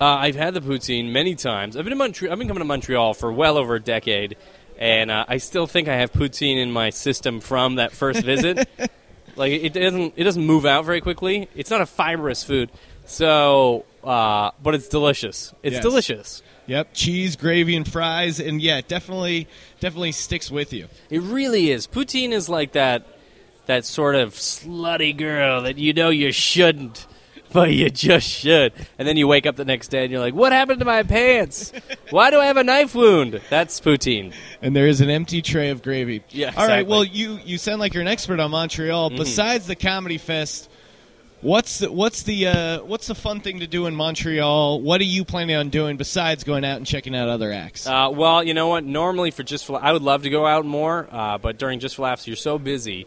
[0.00, 1.76] Uh, I've had the poutine many times.
[1.76, 2.32] I've been in Montreal.
[2.32, 4.36] I've been coming to Montreal for well over a decade,
[4.78, 8.66] and uh, I still think I have poutine in my system from that first visit.
[9.36, 11.48] like it doesn't, it doesn't move out very quickly.
[11.54, 12.70] It's not a fibrous food,
[13.04, 15.52] So, uh, but it's delicious.
[15.62, 15.82] It's Yes.
[15.82, 16.42] delicious.
[16.66, 19.48] Yep, cheese, gravy, and fries, and yeah, definitely,
[19.80, 20.86] definitely sticks with you.
[21.10, 21.86] It really is.
[21.88, 23.06] Poutine is like that
[23.66, 27.06] that sort of slutty girl that you know you shouldn't,
[27.52, 28.72] but you just should.
[28.98, 31.02] And then you wake up the next day and you're like, "What happened to my
[31.02, 31.72] pants?
[32.10, 34.32] Why do I have a knife wound?" That's poutine.
[34.62, 36.22] And there is an empty tray of gravy.
[36.30, 36.80] Yeah, All right.
[36.80, 36.90] exactly.
[36.90, 39.10] Well, you you sound like you're an expert on Montreal.
[39.10, 39.16] Mhm.
[39.18, 40.68] Besides the comedy fest,
[41.40, 44.80] what's the, what's the uh, what's the fun thing to do in Montreal?
[44.80, 47.86] What are you planning on doing besides going out and checking out other acts?
[47.86, 48.84] Uh, well, you know what?
[48.84, 51.96] Normally for just for I would love to go out more, uh, but during just
[51.96, 53.06] for laughs, you're so busy,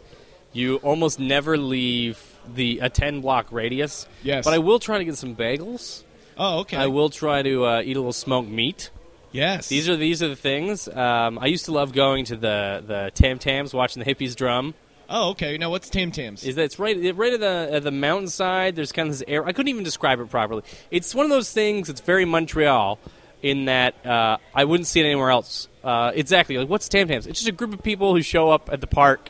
[0.52, 2.18] you almost never leave
[2.54, 4.08] the a ten block radius.
[4.24, 4.46] Yes.
[4.46, 6.04] But I will try to get some bagels.
[6.38, 6.78] Oh, okay.
[6.78, 8.90] I will try to uh, eat a little smoked meat.
[9.32, 9.68] Yes.
[9.68, 10.88] These are these are the things.
[10.88, 14.74] Um, I used to love going to the the Tam Tams, watching the hippies drum.
[15.10, 15.58] Oh, okay.
[15.58, 16.44] Now, what's Tam Tams?
[16.44, 18.76] Is that it's right right at the at the mountainside?
[18.76, 19.46] There's kind of this air.
[19.46, 20.64] I couldn't even describe it properly.
[20.92, 21.90] It's one of those things.
[21.90, 23.00] It's very Montreal
[23.42, 25.68] in that uh, I wouldn't see it anywhere else.
[25.84, 26.58] Uh, exactly.
[26.58, 27.28] Like what's Tam Tams?
[27.28, 29.30] It's just a group of people who show up at the park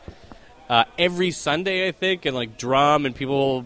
[0.74, 3.66] uh, every Sunday, I think, and like drum and people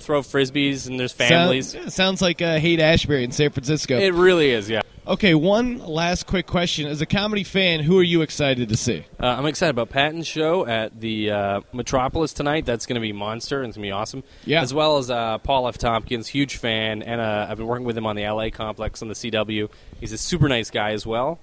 [0.00, 1.72] throw frisbees and there's families.
[1.72, 3.98] Sound- sounds like uh, Haight Ashbury in San Francisco.
[3.98, 4.68] It really is.
[4.68, 4.82] Yeah.
[5.06, 6.86] Okay, one last quick question.
[6.86, 9.04] As a comedy fan, who are you excited to see?
[9.18, 12.66] Uh, I'm excited about Patton's show at the uh, Metropolis tonight.
[12.66, 14.22] That's going to be monster and it's going to be awesome.
[14.44, 14.60] Yeah.
[14.62, 15.78] As well as uh, Paul F.
[15.78, 19.08] Tompkins, huge fan, and uh, I've been working with him on the LA complex on
[19.08, 19.70] the CW.
[19.98, 21.40] He's a super nice guy as well,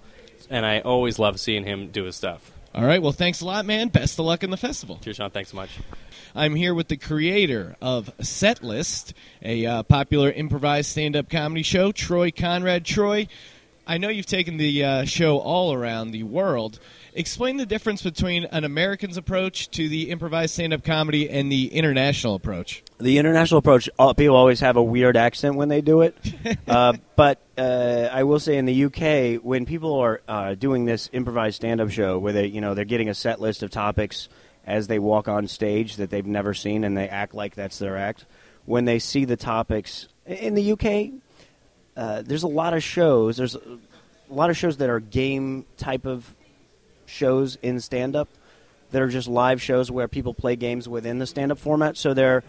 [0.52, 2.52] and I always love seeing him do his stuff.
[2.74, 3.88] All right, well, thanks a lot, man.
[3.88, 5.00] Best of luck in the festival.
[5.04, 5.32] Cheers, Sean.
[5.32, 5.72] Thanks so much.
[6.36, 11.92] I'm here with the creator of Setlist, a uh, popular improvised stand up comedy show,
[11.92, 12.86] Troy Conrad.
[12.86, 13.28] Troy,
[13.90, 16.80] I know you've taken the uh, show all around the world.
[17.16, 21.74] Explain the difference between an American's approach to the improvised stand up comedy and the
[21.74, 22.84] international approach.
[23.00, 26.16] The international approach, all, people always have a weird accent when they do it.
[26.68, 31.10] uh, but uh, I will say in the UK, when people are uh, doing this
[31.12, 34.30] improvised stand-up show, where they, you know, they're getting a set list of topics
[34.68, 37.98] as they walk on stage that they've never seen, and they act like that's their
[37.98, 38.28] act.
[38.66, 41.24] When they see the topics in the UK,
[42.00, 43.36] uh, there's a lot of shows.
[43.36, 43.60] There's a
[44.30, 46.34] lot of shows that are game type of
[47.06, 48.30] shows in stand up
[48.92, 51.98] that are just live shows where people play games within the stand up format.
[51.98, 52.44] So they're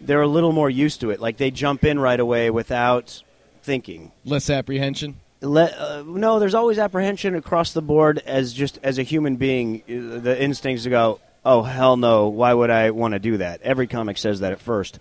[0.00, 1.20] they're a little more used to it.
[1.20, 3.22] Like they jump in right away without
[3.62, 4.12] thinking.
[4.24, 5.16] Less apprehension.
[5.40, 9.82] Let, uh, no, there's always apprehension across the board as just as a human being.
[9.88, 13.60] uh, The instincts to go, oh hell no, why would I want to do that?
[13.62, 14.98] Every comic says that at first,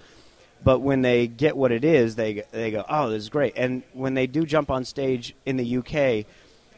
[0.68, 3.54] but when they get what it is, they they go, oh, this is great.
[3.56, 6.26] And when they do jump on stage in the UK,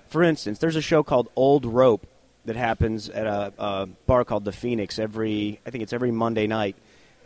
[0.10, 2.06] for instance, there's a show called Old Rope
[2.46, 6.46] that happens at a, a bar called the Phoenix every I think it's every Monday
[6.46, 6.76] night.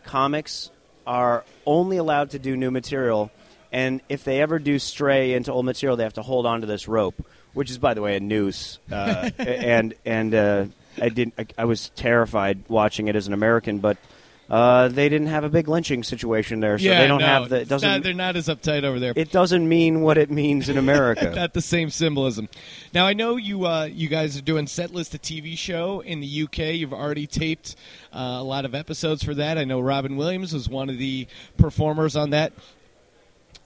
[0.05, 0.71] Comics
[1.05, 3.29] are only allowed to do new material,
[3.73, 6.65] and if they ever do stray into old material, they have to hold on to
[6.65, 8.79] this rope, which is, by the way, a noose.
[8.89, 10.65] Uh, and and uh,
[11.01, 13.97] I did I, I was terrified watching it as an American, but.
[14.53, 17.49] Uh, they didn't have a big lynching situation there, so yeah, they don't no, have
[17.49, 17.65] the.
[17.65, 19.11] Doesn't not- they're not as uptight over there.
[19.15, 21.31] it doesn't mean what it means in America.
[21.31, 22.47] Not the same symbolism.
[22.93, 26.43] Now I know you uh, you guys are doing Setlist, a TV show in the
[26.43, 26.75] UK.
[26.75, 27.75] You've already taped
[28.13, 29.57] uh, a lot of episodes for that.
[29.57, 31.25] I know Robin Williams was one of the
[31.57, 32.53] performers on that.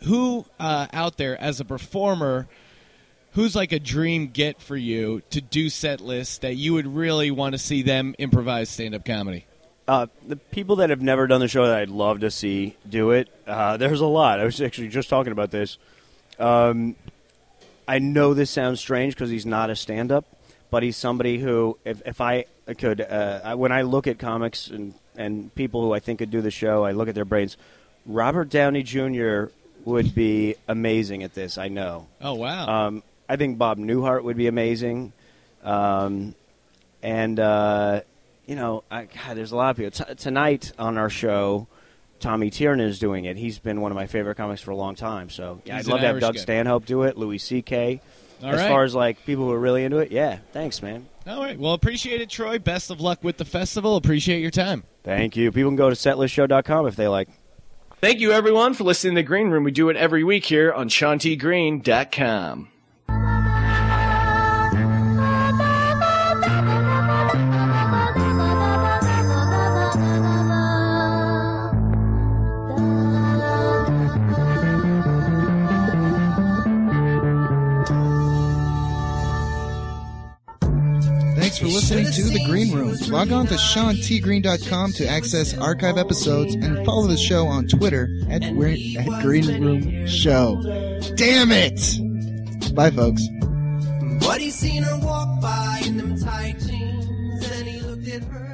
[0.04, 2.48] Who uh, out there as a performer?
[3.34, 7.30] Who's like a dream get for you to do set Setlist that you would really
[7.30, 9.46] want to see them improvise stand up comedy?
[9.88, 13.12] Uh, the people that have never done the show that I'd love to see do
[13.12, 14.40] it, uh, there's a lot.
[14.40, 15.78] I was actually just talking about this.
[16.40, 16.96] Um,
[17.88, 20.26] I know this sounds strange because he's not a stand up,
[20.70, 22.46] but he's somebody who, if, if I
[22.78, 26.32] could, uh, I, when I look at comics and, and people who I think could
[26.32, 27.56] do the show, I look at their brains.
[28.06, 29.46] Robert Downey Jr.
[29.86, 32.08] would be amazing at this, I know.
[32.22, 32.88] Oh wow!
[32.88, 35.14] Um, I think Bob Newhart would be amazing,
[35.64, 36.36] um,
[37.02, 38.02] and uh,
[38.48, 39.92] you know, I, God, there's a lot of people.
[39.92, 41.68] T- tonight on our show,
[42.20, 43.38] Tommy Tiernan is doing it.
[43.38, 45.30] He's been one of my favorite comics for a long time.
[45.30, 46.42] So yeah, I'd love to have Irish Doug guy.
[46.42, 47.18] Stanhope do it.
[47.18, 48.02] Louis C.K.
[48.42, 48.68] All as right.
[48.68, 50.40] far as like people who are really into it, yeah.
[50.54, 51.08] Thanks, man.
[51.28, 51.60] All right.
[51.60, 52.60] Well, appreciate it, Troy.
[52.60, 53.98] Best of luck with the festival.
[53.98, 54.84] Appreciate your time.
[55.04, 55.52] Thank you.
[55.52, 57.30] People can go to setlistshow.com if they like.
[58.00, 59.64] Thank you, everyone, for listening to the Green Room.
[59.64, 62.70] We do it every week here on SeanTGreen.com.
[81.92, 82.96] listening to The Green Room.
[83.08, 88.44] Log on to SeanTGreen.com to access archive episodes and follow the show on Twitter at,
[88.44, 88.54] at
[89.22, 90.62] Green Room Show.
[91.16, 92.76] Damn it!
[92.76, 93.22] Bye, folks.
[94.38, 98.47] He seen her walk by in them tight jeans, and he looked at her.